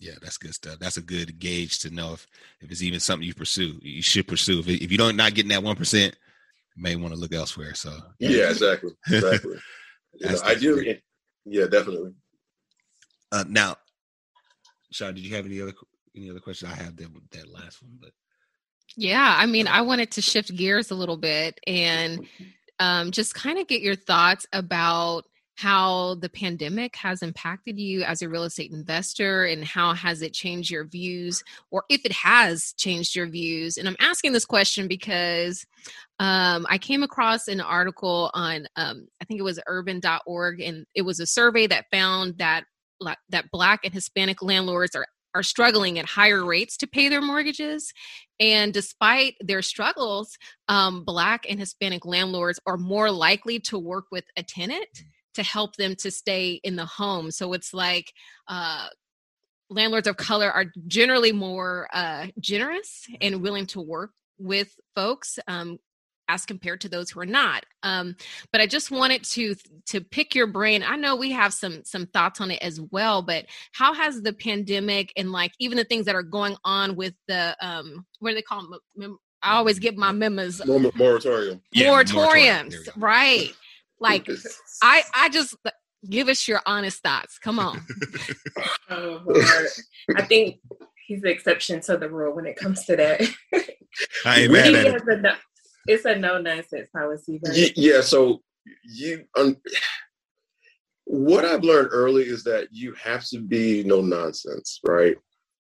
Yeah, 0.00 0.14
that's 0.22 0.38
good 0.38 0.54
stuff. 0.54 0.78
That's 0.78 0.96
a 0.96 1.02
good 1.02 1.38
gauge 1.38 1.80
to 1.80 1.90
know 1.90 2.12
if, 2.12 2.26
if 2.60 2.70
it's 2.70 2.82
even 2.82 3.00
something 3.00 3.26
you 3.26 3.34
pursue. 3.34 3.78
You 3.82 4.02
should 4.02 4.28
pursue. 4.28 4.60
If, 4.60 4.68
if 4.68 4.92
you 4.92 4.98
don't 4.98 5.16
not 5.16 5.34
getting 5.34 5.50
that 5.50 5.62
one 5.62 5.76
percent, 5.76 6.16
may 6.76 6.96
want 6.96 7.12
to 7.14 7.20
look 7.20 7.34
elsewhere. 7.34 7.74
So 7.74 7.96
yeah, 8.18 8.50
exactly, 8.50 8.92
exactly. 9.10 9.56
you 10.14 10.28
know, 10.30 10.38
ideally, 10.44 11.02
yeah, 11.44 11.66
definitely. 11.66 12.12
Uh, 13.32 13.44
now, 13.48 13.76
Sean, 14.92 15.14
did 15.14 15.24
you 15.24 15.34
have 15.34 15.46
any 15.46 15.60
other 15.60 15.74
any 16.16 16.30
other 16.30 16.40
questions? 16.40 16.72
I 16.72 16.76
have 16.76 16.96
that 16.96 17.08
that 17.32 17.52
last 17.52 17.82
one, 17.82 17.98
but 18.00 18.10
yeah, 18.96 19.36
I 19.38 19.46
mean, 19.46 19.66
I 19.66 19.82
wanted 19.82 20.12
to 20.12 20.22
shift 20.22 20.54
gears 20.54 20.90
a 20.90 20.94
little 20.94 21.16
bit 21.16 21.60
and 21.66 22.26
um, 22.78 23.10
just 23.10 23.34
kind 23.34 23.58
of 23.58 23.66
get 23.66 23.82
your 23.82 23.96
thoughts 23.96 24.46
about 24.52 25.24
how 25.58 26.14
the 26.20 26.28
pandemic 26.28 26.94
has 26.94 27.20
impacted 27.20 27.80
you 27.80 28.04
as 28.04 28.22
a 28.22 28.28
real 28.28 28.44
estate 28.44 28.70
investor 28.70 29.44
and 29.44 29.64
how 29.64 29.92
has 29.92 30.22
it 30.22 30.32
changed 30.32 30.70
your 30.70 30.84
views 30.84 31.42
or 31.72 31.82
if 31.88 32.00
it 32.04 32.12
has 32.12 32.74
changed 32.74 33.16
your 33.16 33.26
views 33.26 33.76
and 33.76 33.88
i'm 33.88 33.96
asking 33.98 34.32
this 34.32 34.44
question 34.44 34.86
because 34.86 35.66
um, 36.20 36.64
i 36.70 36.78
came 36.78 37.02
across 37.02 37.48
an 37.48 37.60
article 37.60 38.30
on 38.34 38.68
um, 38.76 39.08
i 39.20 39.24
think 39.24 39.40
it 39.40 39.42
was 39.42 39.58
urban.org 39.66 40.60
and 40.60 40.86
it 40.94 41.02
was 41.02 41.18
a 41.18 41.26
survey 41.26 41.66
that 41.66 41.86
found 41.90 42.38
that 42.38 42.62
that 43.28 43.50
black 43.50 43.80
and 43.82 43.92
hispanic 43.92 44.40
landlords 44.40 44.94
are 44.94 45.06
are 45.34 45.42
struggling 45.42 45.98
at 45.98 46.06
higher 46.06 46.44
rates 46.44 46.76
to 46.78 46.86
pay 46.86 47.10
their 47.10 47.20
mortgages. 47.20 47.92
And 48.40 48.72
despite 48.72 49.34
their 49.40 49.60
struggles, 49.60 50.38
um, 50.68 51.04
Black 51.04 51.44
and 51.48 51.60
Hispanic 51.60 52.06
landlords 52.06 52.58
are 52.66 52.78
more 52.78 53.10
likely 53.10 53.60
to 53.60 53.78
work 53.78 54.06
with 54.10 54.24
a 54.38 54.42
tenant 54.42 54.88
to 55.38 55.44
help 55.44 55.76
them 55.76 55.94
to 55.94 56.10
stay 56.10 56.60
in 56.64 56.74
the 56.74 56.84
home. 56.84 57.30
So 57.30 57.52
it's 57.52 57.72
like 57.72 58.12
uh, 58.48 58.88
landlords 59.70 60.08
of 60.08 60.16
color 60.16 60.50
are 60.50 60.66
generally 60.88 61.30
more 61.30 61.86
uh, 61.92 62.26
generous 62.40 63.06
and 63.20 63.40
willing 63.40 63.66
to 63.66 63.80
work 63.80 64.10
with 64.40 64.74
folks 64.96 65.38
um, 65.46 65.78
as 66.26 66.44
compared 66.44 66.80
to 66.80 66.88
those 66.88 67.10
who 67.10 67.20
are 67.20 67.26
not. 67.26 67.64
Um, 67.84 68.16
but 68.50 68.60
I 68.60 68.66
just 68.66 68.90
wanted 68.90 69.22
to 69.24 69.54
to 69.86 70.00
pick 70.00 70.34
your 70.34 70.48
brain. 70.48 70.82
I 70.84 70.96
know 70.96 71.14
we 71.14 71.30
have 71.30 71.54
some 71.54 71.84
some 71.84 72.06
thoughts 72.06 72.40
on 72.40 72.50
it 72.50 72.60
as 72.60 72.80
well. 72.80 73.22
But 73.22 73.46
how 73.70 73.94
has 73.94 74.20
the 74.20 74.32
pandemic 74.32 75.12
and 75.16 75.30
like 75.30 75.52
even 75.60 75.78
the 75.78 75.84
things 75.84 76.04
that 76.06 76.16
are 76.16 76.24
going 76.24 76.56
on 76.64 76.96
with 76.96 77.14
the 77.28 77.56
um, 77.62 78.04
what 78.18 78.30
do 78.30 78.34
they 78.34 78.42
call 78.42 78.66
them? 78.96 79.18
I 79.40 79.54
always 79.54 79.78
get 79.78 79.96
my 79.96 80.10
memos. 80.10 80.60
Moratorium. 80.66 81.62
Yeah, 81.70 81.90
Moratoriums, 81.90 82.12
moratorium. 82.12 82.72
right? 82.96 83.52
Like 84.00 84.28
I 84.82 85.02
I 85.14 85.28
just 85.28 85.56
give 86.08 86.28
us 86.28 86.46
your 86.46 86.60
honest 86.66 87.02
thoughts. 87.02 87.38
Come 87.38 87.58
on. 87.58 87.80
oh 88.90 89.20
Lord. 89.24 89.66
I 90.16 90.22
think 90.22 90.60
he's 91.06 91.22
the 91.22 91.30
exception 91.30 91.80
to 91.82 91.96
the 91.96 92.08
rule 92.08 92.34
when 92.34 92.46
it 92.46 92.56
comes 92.56 92.84
to 92.84 92.96
that. 92.96 93.22
I 94.24 94.40
ain't 94.40 94.52
mad 94.52 94.74
at 94.74 94.86
it. 94.86 95.22
No, 95.22 95.34
it's 95.86 96.04
a 96.04 96.14
no 96.14 96.40
nonsense 96.40 96.88
policy. 96.90 97.40
Right? 97.44 97.72
Yeah, 97.76 98.02
so 98.02 98.42
you 98.84 99.24
um, 99.36 99.56
what 101.04 101.44
I've 101.44 101.64
learned 101.64 101.88
early 101.90 102.24
is 102.24 102.44
that 102.44 102.68
you 102.70 102.92
have 102.94 103.24
to 103.28 103.40
be 103.40 103.82
no 103.84 104.02
nonsense, 104.02 104.78
right? 104.84 105.16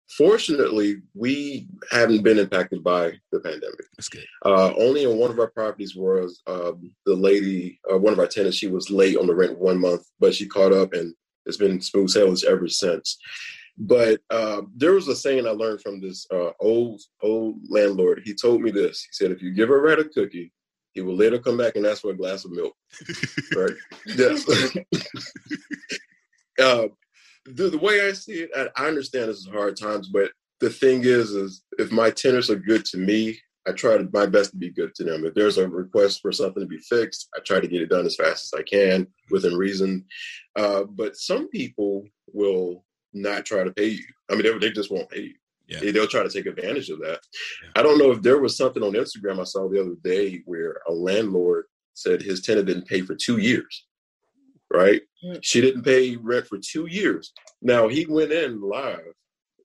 Fortunately, 0.10 1.02
we 1.14 1.68
haven't 1.92 2.24
been 2.24 2.40
impacted 2.40 2.84
by 2.84 3.14
the 3.32 3.40
pandemic. 3.40 3.86
That's 3.98 4.10
good. 4.10 4.26
Uh, 4.46 4.74
only 4.78 5.06
on 5.06 5.18
one 5.18 5.32
of 5.32 5.40
our 5.40 5.50
properties 5.50 5.96
was 5.96 6.42
um, 6.48 6.92
the 7.06 7.16
lady, 7.16 7.80
uh, 7.92 7.98
one 7.98 8.14
of 8.14 8.20
our 8.20 8.28
tenants, 8.28 8.58
she 8.58 8.68
was 8.68 8.90
late 8.90 9.18
on 9.18 9.28
the 9.28 9.36
rent 9.36 9.58
one 9.58 9.80
month, 9.80 10.04
but 10.20 10.34
she 10.34 10.48
caught 10.48 10.74
up 10.74 10.94
and 10.94 11.14
it's 11.46 11.58
been 11.58 11.82
smooth 11.82 12.10
sailing 12.10 12.38
ever 12.48 12.68
since. 12.68 13.18
But 13.78 14.22
uh, 14.30 14.64
there 14.76 14.94
was 14.94 15.08
a 15.08 15.16
saying 15.16 15.46
I 15.46 15.52
learned 15.52 15.82
from 15.82 16.02
this 16.02 16.26
uh, 16.34 16.50
old 16.60 17.02
old 17.22 17.60
landlord. 17.70 18.22
He 18.26 18.34
told 18.34 18.62
me 18.62 18.72
this. 18.72 19.04
He 19.04 19.10
said, 19.14 19.32
"If 19.32 19.42
you 19.42 19.52
give 19.52 19.70
a 19.70 19.78
rat 19.78 20.00
a 20.00 20.06
cookie, 20.06 20.52
he 20.94 21.02
will 21.02 21.16
later 21.16 21.38
come 21.38 21.58
back 21.58 21.76
and 21.76 21.86
ask 21.86 22.02
for 22.02 22.10
a 22.10 22.18
glass 22.18 22.44
of 22.44 22.52
milk." 22.52 22.74
right? 23.56 23.74
yes. 24.08 24.46
the, 27.48 27.70
the 27.70 27.78
way 27.78 28.08
I 28.08 28.14
see 28.14 28.44
it, 28.44 28.52
I, 28.56 28.84
I 28.84 28.88
understand 28.88 29.30
this 29.30 29.38
is 29.38 29.48
hard 29.48 29.78
times, 29.78 30.10
but 30.10 30.32
the 30.60 30.70
thing 30.70 31.04
is, 31.04 31.32
is 31.32 31.64
if 31.78 31.92
my 31.92 32.10
tenants 32.10 32.50
are 32.50 32.56
good 32.56 32.86
to 32.86 32.98
me, 32.98 33.38
I 33.68 33.74
try 33.74 33.98
to, 33.98 34.08
my 34.14 34.26
best 34.26 34.52
to 34.52 34.58
be 34.58 34.70
good 34.70 34.96
to 34.96 35.04
them. 35.04 35.26
If 35.26 35.34
there's 35.34 35.58
a 35.58 35.68
request 35.68 36.22
for 36.22 36.32
something 36.32 36.62
to 36.62 36.68
be 36.68 36.78
fixed, 36.78 37.28
I 37.36 37.40
try 37.42 37.60
to 37.60 37.68
get 37.68 37.82
it 37.82 37.90
done 37.90 38.06
as 38.06 38.16
fast 38.16 38.46
as 38.46 38.60
I 38.60 38.64
can 38.64 39.08
within 39.30 39.56
reason. 39.56 40.06
Uh, 40.56 40.84
but 40.84 41.18
some 41.18 41.50
people 41.50 42.06
will 42.34 42.86
not 43.14 43.46
try 43.46 43.64
to 43.64 43.72
pay 43.72 43.88
you. 43.88 44.04
I 44.30 44.36
mean, 44.36 44.44
they, 44.44 44.58
they 44.58 44.72
just 44.72 44.92
won't 44.92 45.10
pay 45.10 45.22
you. 45.22 45.34
Yeah. 45.68 45.80
They, 45.80 45.92
will 45.92 46.08
try 46.08 46.24
to 46.24 46.30
take 46.30 46.46
advantage 46.46 46.90
of 46.90 47.00
that. 47.00 47.20
Yeah. 47.62 47.70
I 47.76 47.84
don't 47.84 47.98
know 47.98 48.12
if 48.12 48.22
there 48.22 48.40
was 48.40 48.56
something 48.56 48.82
on 48.82 48.94
Instagram 48.94 49.42
I 49.42 49.44
saw 49.44 49.68
the 49.68 49.82
other 49.82 49.96
day 50.02 50.42
where 50.46 50.80
a 50.88 50.94
landlord 50.94 51.66
said 51.94 52.22
his 52.22 52.42
tenant 52.42 52.68
didn't 52.68 52.88
pay 52.88 53.02
for 53.02 53.16
two 53.16 53.38
years. 53.38 53.86
Right? 54.72 55.02
Mm. 55.24 55.40
She 55.42 55.62
didn't 55.62 55.84
pay 55.84 56.16
rent 56.16 56.48
for 56.48 56.58
two 56.58 56.88
years. 56.88 57.34
Now 57.62 57.88
he 57.88 58.06
went 58.06 58.32
in 58.32 58.62
live 58.62 59.14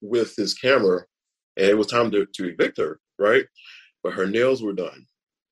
with 0.00 0.34
his 0.36 0.54
camera 0.54 1.04
and 1.56 1.66
it 1.66 1.76
was 1.76 1.88
time 1.88 2.10
to, 2.12 2.26
to 2.26 2.48
evict 2.48 2.78
her, 2.78 3.00
right? 3.18 3.44
But 4.02 4.14
her 4.14 4.26
nails 4.26 4.62
were 4.62 4.72
done. 4.72 5.06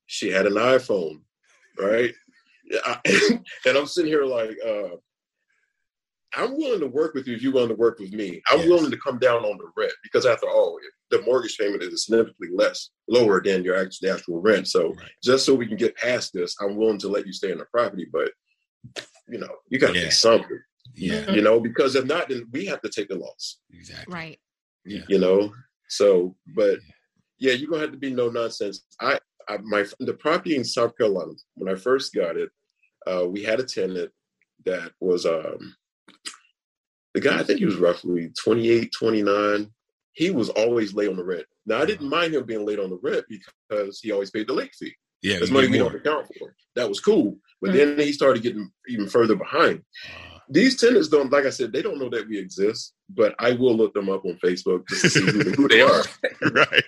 She 0.07 0.31
had 0.31 0.47
an 0.47 0.55
iPhone, 0.55 1.21
right? 1.79 2.15
I, 2.85 2.99
and 3.67 3.77
I'm 3.77 3.87
sitting 3.87 4.11
here 4.11 4.25
like, 4.25 4.57
uh, 4.67 4.97
I'm 6.35 6.57
willing 6.57 6.81
to 6.81 6.87
work 6.87 7.15
with 7.15 7.27
you 7.27 7.35
if 7.35 7.43
you're 7.43 7.53
willing 7.53 7.71
to 7.71 7.75
work 7.75 7.99
with 7.99 8.13
me. 8.13 8.41
I'm 8.49 8.61
Yes. 8.61 8.69
willing 8.69 8.91
to 8.91 8.97
come 8.99 9.19
down 9.19 9.45
on 9.45 9.59
the 9.59 9.69
rent 9.77 9.93
because 10.03 10.27
after 10.27 10.49
all, 10.49 10.79
the 11.11 11.21
mortgage 11.23 11.59
payment 11.59 11.83
is 11.83 12.05
significantly 12.07 12.49
less, 12.53 12.91
lower 13.09 13.43
than 13.43 13.65
your 13.65 13.75
actual, 13.77 14.09
the 14.09 14.15
actual 14.15 14.41
rent. 14.41 14.69
So 14.69 14.91
Right. 14.95 15.11
just 15.25 15.45
so 15.45 15.55
we 15.55 15.67
can 15.67 15.77
get 15.77 15.97
past 15.97 16.33
this, 16.33 16.55
I'm 16.61 16.77
willing 16.77 16.99
to 16.99 17.09
let 17.09 17.27
you 17.27 17.33
stay 17.33 17.51
in 17.51 17.59
the 17.59 17.65
property, 17.67 18.07
but 18.13 18.33
you 19.31 19.39
know, 19.39 19.55
you 19.69 19.79
got 19.79 19.93
to 19.93 19.99
Yeah. 19.99 20.05
do 20.07 20.11
something, 20.11 20.61
Yeah, 20.95 21.31
you 21.33 21.43
know, 21.43 21.61
because 21.61 21.95
if 21.95 22.05
not, 22.05 22.29
then 22.29 22.47
we 22.53 22.67
have 22.67 22.81
to 22.83 22.89
take 22.89 23.09
the 23.09 23.15
loss, 23.17 23.59
exactly. 23.73 24.13
Right. 24.15 24.39
Yeah. 24.85 25.03
you 25.09 25.19
know. 25.19 25.53
So, 25.89 26.37
but 26.55 26.79
yeah, 27.39 27.53
you're 27.53 27.69
gonna 27.71 27.83
have 27.83 27.93
to 27.93 27.97
be 27.99 28.13
no 28.13 28.29
nonsense. 28.29 28.85
I, 29.01 29.19
I 29.49 29.59
my 29.63 29.85
the 30.01 30.15
property 30.15 30.57
in 30.57 30.65
South 30.65 30.97
Carolina 30.97 31.33
when 31.55 31.73
I 31.73 31.79
first 31.79 32.15
got 32.15 32.37
it, 32.37 32.51
uh, 33.07 33.27
we 33.29 33.43
had 33.43 33.61
a 33.61 33.65
tenant 33.65 34.11
that 34.67 34.93
was 35.01 35.27
um 35.27 35.75
the 37.15 37.21
guy. 37.21 37.39
I 37.41 37.43
think 37.43 37.59
he 37.59 37.67
was 37.67 37.77
roughly 37.77 38.31
28, 38.43 38.91
29. 38.97 39.71
He 40.13 40.31
was 40.31 40.49
always 40.51 40.95
late 40.95 41.09
on 41.09 41.17
the 41.17 41.25
rent. 41.25 41.47
Now 41.67 41.81
I 41.83 41.85
didn't 41.87 42.09
mind 42.09 42.35
him 42.35 42.45
being 42.47 42.65
late 42.67 42.79
on 42.79 42.91
the 42.91 42.99
rent 43.03 43.25
because 43.29 44.01
he 44.01 44.13
always 44.13 44.31
paid 44.31 44.47
the 44.49 44.53
late 44.55 44.75
fee. 44.75 44.95
Yeah, 45.23 45.39
That's 45.39 45.51
money 45.51 45.69
we 45.69 45.79
more. 45.79 45.91
don't 45.91 46.01
account 46.01 46.27
for. 46.39 46.55
That 46.77 46.89
was 46.89 47.01
cool. 47.01 47.37
But 47.61 47.71
Mhm. 47.71 47.97
then 47.97 48.07
he 48.07 48.13
started 48.13 48.43
getting 48.43 48.71
even 48.89 49.09
further 49.09 49.37
behind. 49.37 49.83
Uh, 50.09 50.39
These 50.49 50.81
tenants 50.81 51.09
don't, 51.09 51.31
like 51.31 51.45
I 51.45 51.51
said, 51.51 51.73
they 51.73 51.83
don't 51.83 51.99
know 51.99 52.09
that 52.11 52.27
we 52.29 52.39
exist. 52.39 52.95
But 53.11 53.35
I 53.39 53.53
will 53.53 53.77
look 53.77 53.93
them 53.95 54.09
up 54.09 54.25
on 54.25 54.39
Facebook 54.45 54.89
just 54.89 55.03
to 55.03 55.11
see 55.11 55.21
who, 55.27 55.51
who 55.51 55.69
they 55.69 55.81
are. 55.83 56.03
right. 56.53 56.85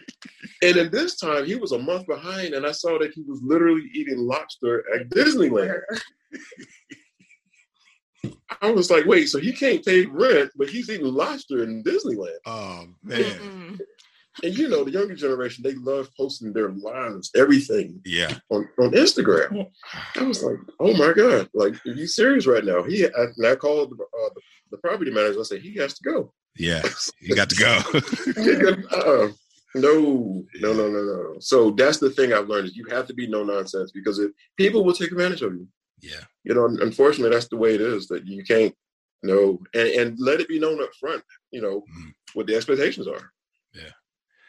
And 0.63 0.77
then 0.77 0.91
this 0.91 1.17
time 1.19 1.45
he 1.45 1.57
was 1.57 1.73
a 1.73 1.79
month 1.79 2.07
behind, 2.07 2.55
and 2.55 2.65
I 2.67 2.73
saw 2.73 2.99
that 2.99 3.13
he 3.13 3.23
was 3.23 3.41
literally 3.43 3.91
eating 3.95 4.19
lobster 4.19 4.85
at 4.95 5.09
Disneyland. 5.09 5.81
I 8.61 8.71
was 8.71 8.91
like, 8.91 9.07
wait, 9.07 9.29
so 9.29 9.39
he 9.41 9.53
can't 9.53 9.85
pay 9.85 10.07
rent, 10.07 10.51
but 10.57 10.69
he's 10.69 10.89
eating 10.89 11.07
lobster 11.07 11.65
in 11.65 11.83
Disneyland. 11.83 12.39
Oh 12.47 12.87
man. 13.03 13.19
Mm-mm. 13.19 13.81
And 14.43 14.57
you 14.57 14.69
know, 14.69 14.83
the 14.85 14.91
younger 14.91 15.15
generation, 15.15 15.63
they 15.63 15.75
love 15.75 16.09
posting 16.17 16.53
their 16.53 16.71
lives, 16.71 17.31
everything 17.37 18.01
Yeah. 18.05 18.39
on, 18.51 18.69
on 18.81 18.93
Instagram. 18.93 19.67
I 20.17 20.23
was 20.23 20.43
like, 20.43 20.57
oh 20.81 20.95
my 20.97 21.13
God, 21.13 21.49
like, 21.55 21.75
are 21.87 21.93
you 21.93 22.07
serious 22.07 22.47
right 22.47 22.65
now? 22.65 22.83
He 22.83 23.05
I, 23.05 23.09
and 23.37 23.47
I 23.47 23.57
called 23.57 23.91
the, 23.91 24.03
uh, 24.03 24.29
the, 24.35 24.41
the 24.73 24.79
property 24.79 25.11
manager. 25.11 25.41
I 25.41 25.43
said, 25.43 25.61
he 25.61 25.75
has 25.77 25.95
to 25.95 26.03
go. 26.03 26.33
Yeah. 26.59 26.83
You 27.21 27.37
got 27.37 27.51
to 27.51 27.57
go. 27.57 27.79
uh, 28.91 29.29
no, 29.75 30.45
no, 30.61 30.73
no, 30.73 30.89
no, 30.89 31.03
no. 31.03 31.37
So 31.41 31.71
that's 31.71 31.99
the 31.99 32.11
thing 32.11 32.33
I've 32.33 32.49
learned 32.49 32.67
is 32.69 32.77
you 32.77 32.87
have 32.91 33.07
to 33.07 33.15
be 33.15 33.27
no 33.27 33.43
nonsense 33.45 33.91
because 33.93 34.19
if 34.19 34.31
people 34.57 34.85
will 34.85 34.93
take 34.95 35.13
advantage 35.13 35.43
of 35.43 35.55
you. 35.55 35.67
yeah. 36.01 36.21
You 36.45 36.55
know, 36.55 36.67
unfortunately, 36.67 37.31
that's 37.35 37.49
the 37.49 37.57
way 37.57 37.75
it 37.75 37.81
is. 37.81 38.07
That 38.09 38.27
you 38.27 38.43
can't 38.45 38.75
know 39.23 39.61
and, 39.75 39.89
and 39.89 40.19
let 40.19 40.41
it 40.41 40.49
be 40.49 40.59
known 40.59 40.83
up 40.83 40.91
front. 40.99 41.23
You 41.53 41.63
know 41.63 41.81
Mhm. 41.83 42.13
what 42.35 42.47
the 42.47 42.57
expectations 42.57 43.07
are. 43.07 43.31
Yeah. 43.75 43.93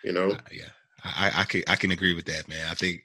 You 0.04 0.12
know. 0.14 0.32
Uh, 0.32 0.38
yeah. 0.52 0.66
I, 1.04 1.32
I 1.42 1.44
can 1.44 1.64
I 1.68 1.76
can 1.76 1.92
agree 1.92 2.14
with 2.16 2.26
that, 2.26 2.48
man. 2.48 2.66
I 2.72 2.76
think, 2.76 3.04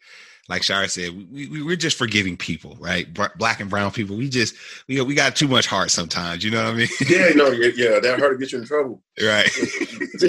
like 0.49 0.63
Shara 0.63 0.89
said, 0.89 1.11
we, 1.33 1.49
we 1.49 1.63
we're 1.65 1.75
just 1.77 1.99
forgiving 1.99 2.37
people, 2.37 2.77
right? 2.79 3.07
Black 3.37 3.59
and 3.61 3.69
brown 3.69 3.91
people. 3.91 4.17
We 4.17 4.29
just 4.29 4.55
we 4.87 4.95
got, 4.97 5.07
we 5.09 5.15
got 5.17 5.35
too 5.35 5.49
much 5.49 5.67
heart 5.67 5.91
sometimes. 5.91 6.45
You 6.45 6.53
know 6.53 6.65
what 6.65 6.75
I 6.75 6.77
mean? 6.77 6.89
Yeah, 7.09 7.31
no, 7.35 7.49
yeah, 7.51 7.71
yeah, 7.75 7.99
that 7.99 8.19
hard 8.21 8.39
to 8.39 8.39
get 8.39 8.53
you 8.53 8.59
in 8.61 8.65
trouble. 8.67 9.03
right. 9.21 9.51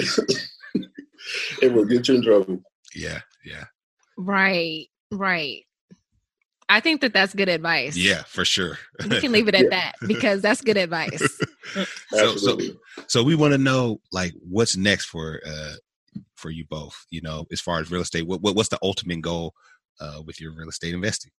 it 1.62 1.72
will 1.72 1.84
get 1.84 2.08
you 2.08 2.16
in 2.16 2.22
trouble. 2.22 2.60
Yeah. 2.94 3.20
Yeah. 3.44 3.64
Right. 4.16 4.86
Right. 5.12 5.64
I 6.68 6.80
think 6.80 7.00
that 7.00 7.12
that's 7.12 7.34
good 7.34 7.48
advice. 7.48 7.96
Yeah. 7.96 8.22
For 8.24 8.44
sure. 8.44 8.78
We 9.08 9.20
can 9.20 9.32
leave 9.32 9.48
it 9.48 9.54
at 9.56 9.64
Yeah. 9.64 9.68
that 9.70 9.92
because 10.06 10.40
that's 10.42 10.60
good 10.60 10.76
advice. 10.76 11.20
So- 11.74 11.84
so- 12.10 12.32
Absolutely. 12.32 12.76
so 13.06 13.22
we 13.22 13.34
want 13.34 13.52
to 13.52 13.58
know 13.58 14.00
like 14.12 14.32
what's 14.40 14.76
next 14.76 15.06
for 15.06 15.40
uh 15.46 15.74
for 16.40 16.50
you 16.50 16.64
both 16.68 16.96
you 17.10 17.20
know 17.20 17.46
as 17.52 17.60
far 17.60 17.78
as 17.80 17.90
real 17.90 18.00
estate 18.00 18.26
what, 18.26 18.40
what 18.40 18.56
what's 18.56 18.68
the 18.70 18.78
ultimate 18.82 19.20
goal 19.20 19.52
uh 20.00 20.20
with 20.26 20.40
your 20.40 20.52
real 20.52 20.68
estate 20.68 20.94
investing 20.94 21.30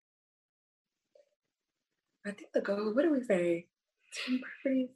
I 2.25 2.31
think 2.31 2.51
the 2.53 2.61
goal, 2.61 2.93
what 2.93 3.01
do 3.01 3.11
we 3.11 3.23
say? 3.23 3.65
10 4.27 4.39
properties? 4.63 4.89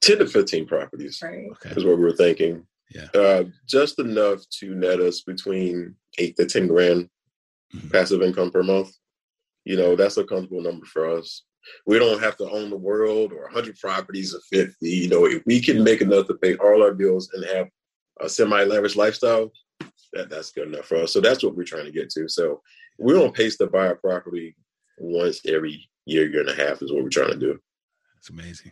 10 0.00 0.18
to 0.18 0.26
15 0.26 0.66
properties 0.66 1.20
Right. 1.22 1.46
okay 1.52 1.70
is 1.76 1.84
what 1.84 1.98
we 1.98 2.04
were 2.04 2.16
thinking. 2.16 2.66
Yeah. 2.90 3.08
Uh, 3.14 3.44
just 3.68 3.98
enough 3.98 4.40
to 4.60 4.74
net 4.74 5.00
us 5.00 5.20
between 5.22 5.94
eight 6.18 6.36
to 6.36 6.46
10 6.46 6.68
grand 6.68 7.10
Mhm. 7.74 7.90
passive 7.92 8.22
income 8.22 8.50
per 8.50 8.62
month. 8.62 8.94
You 9.64 9.76
know, 9.76 9.96
that's 9.96 10.16
a 10.16 10.24
comfortable 10.24 10.62
number 10.62 10.86
for 10.86 11.06
us. 11.18 11.42
We 11.86 11.98
don't 11.98 12.20
have 12.22 12.36
to 12.38 12.48
own 12.48 12.70
the 12.70 12.76
world 12.76 13.32
or 13.32 13.44
100 13.46 13.78
properties 13.78 14.34
or 14.34 14.40
50. 14.50 14.88
You 14.88 15.08
know, 15.08 15.24
if 15.26 15.42
we 15.44 15.60
can 15.60 15.82
make 15.82 16.00
enough 16.02 16.28
to 16.28 16.34
pay 16.34 16.54
all 16.56 16.82
our 16.82 16.94
bills 16.94 17.30
and 17.32 17.44
have 17.46 17.68
a 18.20 18.28
semi 18.28 18.64
lavish 18.64 18.96
lifestyle, 18.96 19.50
that, 20.12 20.30
that's 20.30 20.50
good 20.52 20.68
enough 20.68 20.86
for 20.86 20.96
us. 21.02 21.12
So 21.12 21.20
that's 21.20 21.42
what 21.42 21.56
we're 21.56 21.64
trying 21.64 21.86
to 21.86 21.92
get 21.92 22.10
to. 22.10 22.28
So 22.28 22.62
we're 22.98 23.22
on 23.22 23.32
pace 23.32 23.56
to 23.58 23.66
buy 23.66 23.86
a 23.86 23.94
property 23.94 24.56
once 24.98 25.40
every 25.46 25.88
year, 26.06 26.30
year 26.30 26.40
and 26.40 26.50
a 26.50 26.54
half 26.54 26.80
is 26.82 26.92
what 26.92 27.02
we're 27.02 27.08
trying 27.08 27.30
to 27.32 27.36
do. 27.38 27.58
it's 28.18 28.30
amazing 28.30 28.70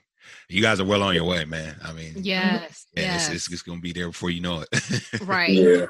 you 0.49 0.63
guys 0.63 0.79
are 0.79 0.85
well 0.85 1.03
on 1.03 1.15
your 1.17 1.25
way 1.25 1.45
man 1.45 1.75
i 1.83 1.93
mean 1.93 2.13
Yes. 2.17 2.87
and 2.97 3.07
yes. 3.07 3.27
it's, 3.27 3.35
it's, 3.47 3.53
it's 3.55 3.63
gonna 3.63 3.81
be 3.81 3.93
there 3.93 4.07
before 4.07 4.31
you 4.31 4.41
know 4.41 4.63
it 4.71 5.21
right. 5.23 5.51
Yeah. 5.51 5.87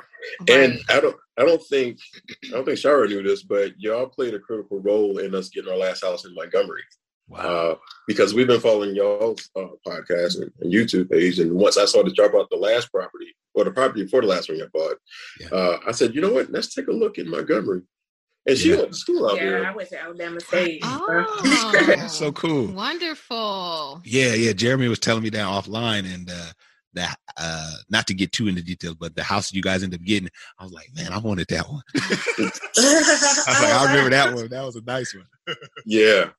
And 0.49 0.79
I 0.89 1.01
don't 1.01 1.17
I 1.37 1.45
don't 1.45 1.63
think 1.67 1.99
I 2.47 2.51
don't 2.53 2.65
think 2.65 2.79
Shara 2.79 3.09
knew 3.09 3.23
this, 3.23 3.43
but 3.43 3.73
y'all 3.77 4.07
played 4.07 4.35
a 4.35 4.39
critical 4.39 4.79
role 4.81 5.19
in 5.19 5.35
us 5.35 5.49
getting 5.51 5.71
our 5.71 5.77
last 5.77 6.03
house 6.05 6.25
in 6.25 6.33
Montgomery. 6.35 6.83
Wow 7.29 7.39
Uh, 7.39 7.75
because 8.09 8.35
we've 8.35 8.47
been 8.47 8.61
following 8.61 8.95
y'all's 8.95 9.49
uh, 9.57 9.67
podcast 9.87 10.41
and, 10.41 10.51
and 10.61 10.73
YouTube 10.73 11.11
page, 11.11 11.39
and 11.39 11.53
once 11.53 11.77
I 11.79 11.85
saw 11.85 12.03
that 12.03 12.17
y'all 12.17 12.29
bought 12.29 12.51
the 12.51 12.57
last 12.57 12.91
property 12.91 13.35
or 13.55 13.65
the 13.65 13.71
property 13.71 14.03
before 14.05 14.21
the 14.23 14.27
last 14.27 14.49
one 14.49 14.59
you 14.59 14.69
bought, 14.73 14.97
Yeah. 15.41 15.49
uh, 15.49 15.79
I 15.87 15.93
said, 15.93 16.15
you 16.15 16.21
know 16.21 16.33
what? 16.33 16.51
Let's 16.51 16.75
take 16.75 16.89
a 16.89 16.93
look 16.93 17.19
in 17.19 17.29
Montgomery. 17.31 17.83
And 18.47 18.59
she 18.59 18.71
Yeah. 18.71 18.79
went 18.79 18.93
to 18.93 18.97
school 18.99 19.29
out 19.31 19.37
Yeah, 19.37 19.45
there. 19.51 19.67
I 19.67 19.73
went 19.75 19.89
to 19.91 20.01
Alabama 20.03 20.41
State. 20.41 20.83
Oh, 20.85 21.71
That's 21.97 22.19
so 22.19 22.33
cool 22.33 22.73
Wonderful. 22.73 24.01
yeah 24.05 24.35
yeah 24.35 24.53
jeremy 24.53 24.89
was 24.89 24.99
telling 24.99 25.23
me 25.23 25.31
that 25.31 25.47
offline 25.47 26.13
and 26.13 26.29
uh 26.29 26.51
that 26.95 27.17
uh 27.37 27.73
not 27.89 28.07
to 28.09 28.15
get 28.15 28.33
too 28.33 28.49
into 28.49 28.63
details 28.63 28.97
but 28.97 29.15
the 29.15 29.23
house 29.23 29.53
you 29.53 29.63
guys 29.63 29.83
ended 29.83 30.01
up 30.01 30.05
getting 30.07 30.29
i 30.59 30.63
was 30.65 30.73
like 30.73 30.89
man 30.95 31.13
i 31.13 31.19
wanted 31.19 31.47
that 31.49 31.69
one 31.69 31.83
i 31.97 32.03
was 33.49 33.61
like 33.61 33.73
i 33.73 33.85
remember 33.87 34.11
that 34.11 34.35
one 34.35 34.49
that 34.49 34.65
was 34.65 34.77
a 34.77 34.83
nice 34.83 35.15
one 35.15 35.57
yeah, 35.87 36.31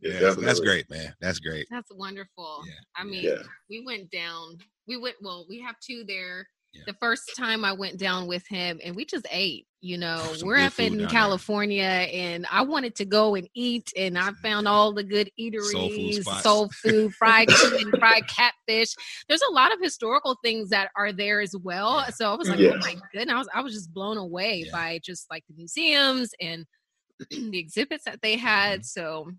yeah, 0.00 0.20
yeah 0.20 0.34
so 0.34 0.40
that's 0.40 0.60
great 0.60 0.88
man 0.90 1.14
that's 1.20 1.38
great 1.40 1.66
That's 1.70 1.90
wonderful. 1.94 2.62
Yeah, 2.66 2.72
I 2.96 3.04
mean, 3.04 3.24
Yeah. 3.24 3.42
we 3.68 3.84
went 3.84 4.10
down. 4.10 4.58
We 4.86 4.96
went. 4.96 5.16
Well, 5.20 5.46
we 5.48 5.60
have 5.60 5.76
two 5.80 6.04
there. 6.06 6.46
Yeah. 6.72 6.82
The 6.86 6.94
first 7.00 7.32
time 7.36 7.64
I 7.64 7.72
went 7.72 7.98
down 7.98 8.28
with 8.28 8.46
him 8.46 8.80
and 8.84 8.94
we 8.94 9.04
just 9.04 9.26
ate, 9.32 9.66
you 9.80 9.98
know, 9.98 10.18
Some 10.34 10.46
we're 10.46 10.58
up 10.58 10.72
food 10.74 10.84
down 10.84 10.92
in 10.92 10.98
there. 10.98 11.08
California 11.08 11.82
and 11.82 12.46
I 12.48 12.62
wanted 12.62 12.94
to 12.96 13.04
go 13.04 13.34
and 13.34 13.48
eat 13.56 13.90
and 13.96 14.16
I 14.16 14.30
found 14.40 14.68
all 14.68 14.92
the 14.92 15.02
good 15.02 15.30
eateries, 15.38 16.22
spots. 16.22 16.44
soul 16.44 16.68
food, 16.70 17.12
fried 17.14 17.48
chicken, 17.60 17.90
fried 17.98 18.22
catfish. 18.28 18.94
There's 19.28 19.42
a 19.50 19.52
lot 19.52 19.72
of 19.72 19.80
historical 19.82 20.36
things 20.44 20.68
that 20.70 20.90
are 20.96 21.12
there 21.12 21.40
as 21.40 21.56
well. 21.60 21.96
Yeah. 22.06 22.10
So 22.10 22.32
I 22.32 22.36
was 22.36 22.48
like, 22.48 22.60
Yes. 22.60 22.74
oh 22.76 22.78
my 22.78 22.94
goodness, 23.12 23.34
I 23.34 23.38
was, 23.38 23.48
I 23.56 23.60
was 23.62 23.72
just 23.74 23.92
blown 23.92 24.16
away 24.16 24.62
Yeah. 24.66 24.72
by 24.72 25.00
just 25.04 25.26
like 25.28 25.42
the 25.48 25.54
museums 25.56 26.30
and 26.40 26.66
the 27.30 27.58
exhibits 27.58 28.04
that 28.04 28.22
they 28.22 28.36
had. 28.36 28.84
So 28.86 29.22
Mm-hmm. 29.26 29.30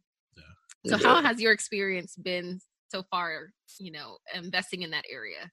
So 0.86 0.98
Yeah. 0.98 1.04
how 1.04 1.22
has 1.22 1.40
your 1.42 1.52
experience 1.52 2.16
been 2.16 2.60
so 2.90 3.04
far, 3.12 3.52
you 3.80 3.92
know, 3.92 4.18
investing 4.34 4.82
in 4.82 4.92
that 4.92 5.06
area? 5.10 5.52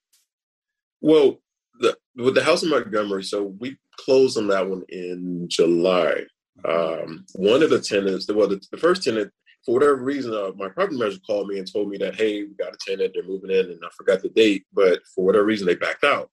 Well, 1.00 1.40
the, 1.80 1.96
with 2.16 2.34
the 2.34 2.42
house 2.42 2.62
in 2.62 2.70
Montgomery, 2.70 3.22
so 3.24 3.42
we 3.60 3.78
closed 3.96 4.36
on 4.36 4.48
that 4.48 4.68
one 4.68 4.82
in 4.88 5.48
July. 5.48 6.24
Um, 6.64 7.24
one 7.34 7.62
of 7.62 7.70
the 7.70 7.80
tenants, 7.80 8.26
well, 8.28 8.48
the, 8.48 8.60
the 8.72 8.78
first 8.78 9.04
tenant, 9.04 9.30
for 9.64 9.74
whatever 9.74 9.96
reason, 9.96 10.32
uh, 10.34 10.50
my 10.56 10.68
property 10.68 10.96
manager 10.98 11.20
called 11.24 11.46
me 11.48 11.58
and 11.58 11.70
told 11.72 11.88
me 11.88 11.98
that, 11.98 12.16
hey, 12.16 12.42
we 12.42 12.54
got 12.54 12.74
a 12.74 12.78
tenant, 12.84 13.12
they're 13.14 13.22
moving 13.22 13.50
in, 13.50 13.66
and 13.70 13.80
I 13.84 13.88
forgot 13.96 14.22
the 14.22 14.28
date, 14.30 14.66
but 14.72 15.00
for 15.14 15.24
whatever 15.24 15.44
reason, 15.44 15.66
they 15.66 15.76
backed 15.76 16.04
out. 16.04 16.30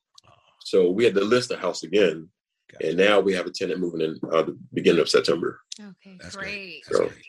So 0.61 0.89
we 0.89 1.03
had 1.03 1.13
to 1.13 1.23
list 1.23 1.49
the 1.49 1.57
house 1.57 1.83
again, 1.83 2.27
Gotcha. 2.71 2.87
and 2.87 2.97
now 2.97 3.19
we 3.19 3.33
have 3.33 3.45
a 3.45 3.51
tenant 3.51 3.79
moving 3.79 4.01
in 4.01 4.17
uh, 4.31 4.41
the 4.43 4.57
beginning 4.73 5.01
of 5.01 5.09
September. 5.09 5.59
Okay, 5.79 6.17
That's 6.19 6.35
great. 6.35 6.45
great. 6.45 6.83
That's 6.87 6.97
So- 6.97 7.07
great. 7.09 7.25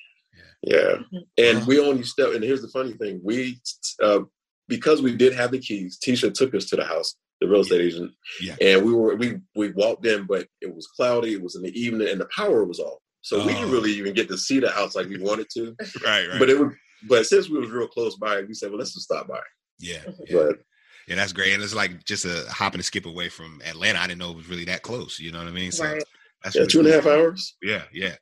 Yeah, 0.63 0.97
and 1.39 1.67
we 1.67 1.79
only 1.79 2.03
step. 2.03 2.31
And 2.35 2.43
here's 2.43 2.63
the 2.63 2.69
funny 2.69 2.93
thing: 2.95 3.21
we, 3.23 3.61
uh, 4.03 4.21
because 4.69 5.01
we 5.03 5.15
did 5.17 5.33
have 5.35 5.51
the 5.53 5.59
keys, 5.61 5.99
Tisha 6.05 6.33
took 6.33 6.55
us 6.55 6.65
to 6.67 6.77
the 6.77 6.85
house, 6.85 7.15
the 7.41 7.47
real 7.49 7.61
estate 7.61 7.83
agent, 7.83 8.11
Yeah. 8.41 8.57
and 8.61 8.85
we 8.85 8.93
were 8.93 9.15
we 9.17 9.39
we 9.55 9.71
walked 9.73 10.07
in, 10.07 10.25
but 10.27 10.49
it 10.61 10.75
was 10.75 10.87
cloudy. 10.89 11.35
It 11.35 11.43
was 11.43 11.55
in 11.57 11.63
the 11.63 11.79
evening, 11.79 12.09
and 12.09 12.21
the 12.21 12.29
power 12.35 12.65
was 12.65 12.81
off, 12.81 12.99
so 13.21 13.39
we 13.47 13.53
didn't 13.53 13.69
Oh. 13.69 13.73
really 13.73 13.93
even 13.93 14.13
get 14.15 14.29
to 14.29 14.39
see 14.39 14.59
the 14.59 14.71
house 14.71 14.97
like 14.97 15.09
we 15.09 15.19
wanted 15.19 15.49
to. 15.51 15.77
Right, 16.05 16.27
right. 16.29 16.39
But 16.39 16.51
it 16.51 16.59
was, 16.59 16.73
but 17.09 17.27
since 17.27 17.49
we 17.49 17.59
was 17.59 17.71
real 17.71 17.87
close 17.89 18.17
by, 18.17 18.43
we 18.43 18.55
said, 18.55 18.71
well, 18.71 18.79
let's 18.79 18.95
just 18.95 19.05
stop 19.05 19.29
by. 19.29 19.41
yeah, 19.79 20.03
yeah. 20.27 20.33
But 20.37 20.59
Yeah, 21.07 21.15
that's 21.17 21.33
great. 21.33 21.55
And 21.55 21.63
it's 21.63 21.75
like 21.75 22.03
just 22.05 22.25
a 22.25 22.45
hop 22.51 22.73
and 22.73 22.81
a 22.81 22.83
skip 22.83 23.07
away 23.07 23.29
from 23.29 23.61
Atlanta. 23.65 24.01
I 24.01 24.09
didn't 24.09 24.19
know 24.19 24.31
it 24.31 24.37
was 24.37 24.49
really 24.49 24.65
that 24.65 24.83
close. 24.83 25.21
You 25.21 25.31
know 25.31 25.39
what 25.39 25.47
I 25.47 25.53
mean? 25.53 25.71
So 25.71 25.85
Right. 25.85 26.03
that's 26.43 26.57
yeah, 26.57 26.61
really 26.63 26.71
two 26.73 26.79
and 26.81 26.89
a 26.89 26.93
half 26.93 27.07
hours. 27.07 27.55
Yeah, 27.63 27.85
yeah. 27.93 28.17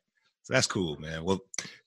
So 0.45 0.53
that's 0.53 0.67
cool, 0.67 0.95
man. 0.97 1.23
Well, 1.23 1.39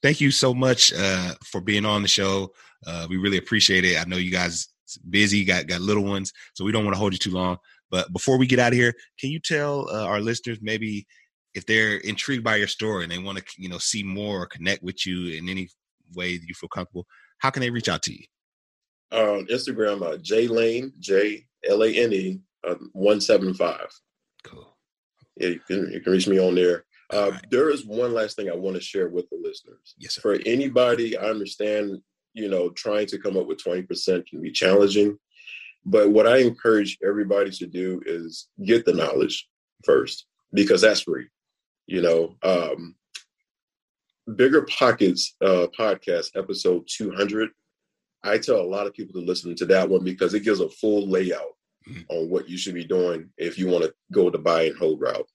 thank 0.02 0.20
you 0.20 0.32
so 0.32 0.52
much 0.52 0.92
uh, 0.92 1.34
for 1.44 1.60
being 1.60 1.86
on 1.86 2.02
the 2.02 2.08
show. 2.08 2.52
Uh, 2.84 3.06
we 3.08 3.16
really 3.16 3.38
appreciate 3.38 3.84
it. 3.84 4.00
I 4.00 4.04
know 4.04 4.16
you 4.16 4.32
guys 4.32 4.66
busy, 5.08 5.44
got 5.44 5.68
got 5.68 5.80
little 5.80 6.02
ones, 6.02 6.32
so 6.54 6.64
we 6.64 6.72
don't 6.72 6.84
want 6.84 6.94
to 6.96 6.98
hold 6.98 7.12
you 7.12 7.20
too 7.20 7.30
long. 7.30 7.58
But 7.88 8.12
before 8.12 8.36
we 8.36 8.48
get 8.48 8.58
out 8.58 8.72
of 8.72 8.78
here, 8.78 8.94
can 9.20 9.30
you 9.30 9.38
tell 9.38 9.88
uh, 9.88 10.04
our 10.04 10.20
listeners 10.20 10.58
maybe 10.60 11.06
if 11.54 11.66
they're 11.66 11.98
intrigued 11.98 12.42
by 12.42 12.56
your 12.56 12.66
story 12.66 13.04
and 13.04 13.12
they 13.12 13.18
want 13.18 13.38
to, 13.38 13.44
you 13.56 13.68
know, 13.68 13.78
see 13.78 14.02
more 14.02 14.42
or 14.42 14.46
connect 14.46 14.82
with 14.82 15.06
you 15.06 15.38
in 15.38 15.48
any 15.48 15.68
way 16.16 16.36
that 16.36 16.48
you 16.48 16.54
feel 16.54 16.68
comfortable, 16.68 17.06
how 17.38 17.50
can 17.50 17.60
they 17.60 17.70
reach 17.70 17.88
out 17.88 18.02
to 18.02 18.12
you? 18.12 18.24
On 19.12 19.46
Instagram, 19.46 20.02
uh, 20.02 20.16
J 20.18 20.48
Lane 20.48 20.92
J 20.98 21.46
L 21.64 21.84
A 21.84 21.92
N 21.92 22.12
E 22.12 22.40
uh, 22.66 22.74
one 22.92 23.20
seven 23.20 23.54
five. 23.54 23.86
Cool. 24.42 24.66
Yeah, 25.36 25.50
you 25.50 25.60
can 25.60 25.92
you 25.92 26.00
can 26.00 26.12
reach 26.12 26.26
me 26.26 26.40
on 26.40 26.56
there. 26.56 26.84
Uh, 27.12 27.30
right. 27.32 27.50
There 27.50 27.70
is 27.70 27.86
one 27.86 28.12
last 28.12 28.36
thing 28.36 28.50
I 28.50 28.54
want 28.54 28.76
to 28.76 28.82
share 28.82 29.08
with 29.08 29.28
the 29.30 29.38
listeners. 29.42 29.94
Yes, 29.98 30.14
sir. 30.14 30.20
For 30.20 30.38
anybody, 30.44 31.16
I 31.16 31.24
understand, 31.30 32.02
you 32.34 32.48
know, 32.48 32.70
trying 32.70 33.06
to 33.08 33.18
come 33.18 33.36
up 33.36 33.46
with 33.46 33.62
20% 33.64 34.26
can 34.26 34.42
be 34.42 34.52
challenging. 34.52 35.18
But 35.86 36.10
what 36.10 36.26
I 36.26 36.38
encourage 36.38 36.98
everybody 37.06 37.50
to 37.52 37.66
do 37.66 38.02
is 38.04 38.48
get 38.64 38.84
the 38.84 38.92
knowledge 38.92 39.48
first, 39.84 40.26
because 40.52 40.82
that's 40.82 41.00
free. 41.02 41.28
You 41.86 42.02
know, 42.02 42.36
um, 42.42 42.94
Bigger 44.36 44.62
Pockets 44.62 45.34
uh, 45.40 45.68
podcast, 45.78 46.36
episode 46.36 46.86
200. 46.86 47.48
I 48.22 48.36
tell 48.36 48.60
a 48.60 48.62
lot 48.62 48.86
of 48.86 48.92
people 48.92 49.18
to 49.18 49.26
listen 49.26 49.54
to 49.54 49.66
that 49.66 49.88
one 49.88 50.04
because 50.04 50.34
it 50.34 50.40
gives 50.40 50.60
a 50.60 50.68
full 50.68 51.08
layout 51.08 51.56
Mhm. 51.88 52.04
on 52.10 52.28
what 52.28 52.48
you 52.48 52.58
should 52.58 52.74
be 52.74 52.84
doing 52.84 53.30
if 53.38 53.58
you 53.58 53.68
want 53.68 53.84
to 53.84 53.94
go 54.12 54.28
the 54.28 54.36
buy 54.38 54.64
and 54.64 54.76
hold 54.76 55.00
route. 55.00 55.26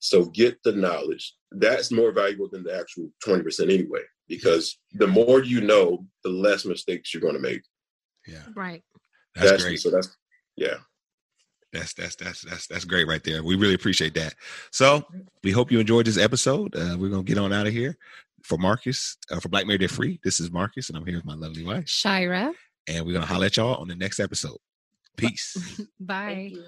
So 0.00 0.26
get 0.26 0.62
the 0.62 0.72
knowledge. 0.72 1.34
That's 1.50 1.90
more 1.90 2.12
valuable 2.12 2.48
than 2.48 2.62
the 2.62 2.78
actual 2.78 3.10
20% 3.26 3.62
anyway, 3.64 4.02
because 4.28 4.78
the 4.92 5.06
more 5.06 5.42
you 5.42 5.60
know, 5.60 6.06
the 6.24 6.30
less 6.30 6.64
mistakes 6.64 7.12
you're 7.12 7.20
going 7.20 7.34
to 7.34 7.40
make. 7.40 7.62
Yeah, 8.26 8.42
Right. 8.54 8.82
that's 9.34 9.64
great. 9.64 9.80
So 9.80 9.90
that's, 9.90 10.14
yeah. 10.56 10.74
That's 11.72 11.92
that's 11.92 12.16
that's 12.16 12.40
that's 12.42 12.66
that's 12.66 12.84
great 12.86 13.06
right 13.06 13.22
there. 13.22 13.42
We 13.44 13.54
really 13.54 13.74
appreciate 13.74 14.14
that. 14.14 14.34
So 14.72 15.04
we 15.44 15.50
hope 15.50 15.70
you 15.70 15.78
enjoyed 15.78 16.06
this 16.06 16.16
episode. 16.16 16.74
Uh, 16.74 16.96
we're 16.98 17.10
gonna 17.10 17.22
get 17.22 17.36
on 17.36 17.52
out 17.52 17.66
of 17.66 17.74
here. 17.74 17.98
For 18.42 18.56
Marcus, 18.56 19.18
uh, 19.30 19.38
for 19.38 19.50
Black 19.50 19.66
Married 19.66 19.82
They're 19.82 19.88
Free, 19.88 20.18
this 20.24 20.40
is 20.40 20.50
Marcus, 20.50 20.88
and 20.88 20.96
I'm 20.96 21.04
here 21.04 21.16
with 21.16 21.26
my 21.26 21.34
lovely 21.34 21.64
wife. 21.64 21.86
Shira. 21.86 22.54
And 22.88 23.04
we're 23.04 23.12
gonna 23.12 23.26
holler 23.26 23.46
at 23.46 23.56
y'all 23.58 23.74
on 23.74 23.88
the 23.88 23.96
next 23.96 24.18
episode. 24.18 24.56
Peace. 25.18 25.78
Bye. 26.00 26.34
Thank 26.34 26.52
you. 26.54 26.64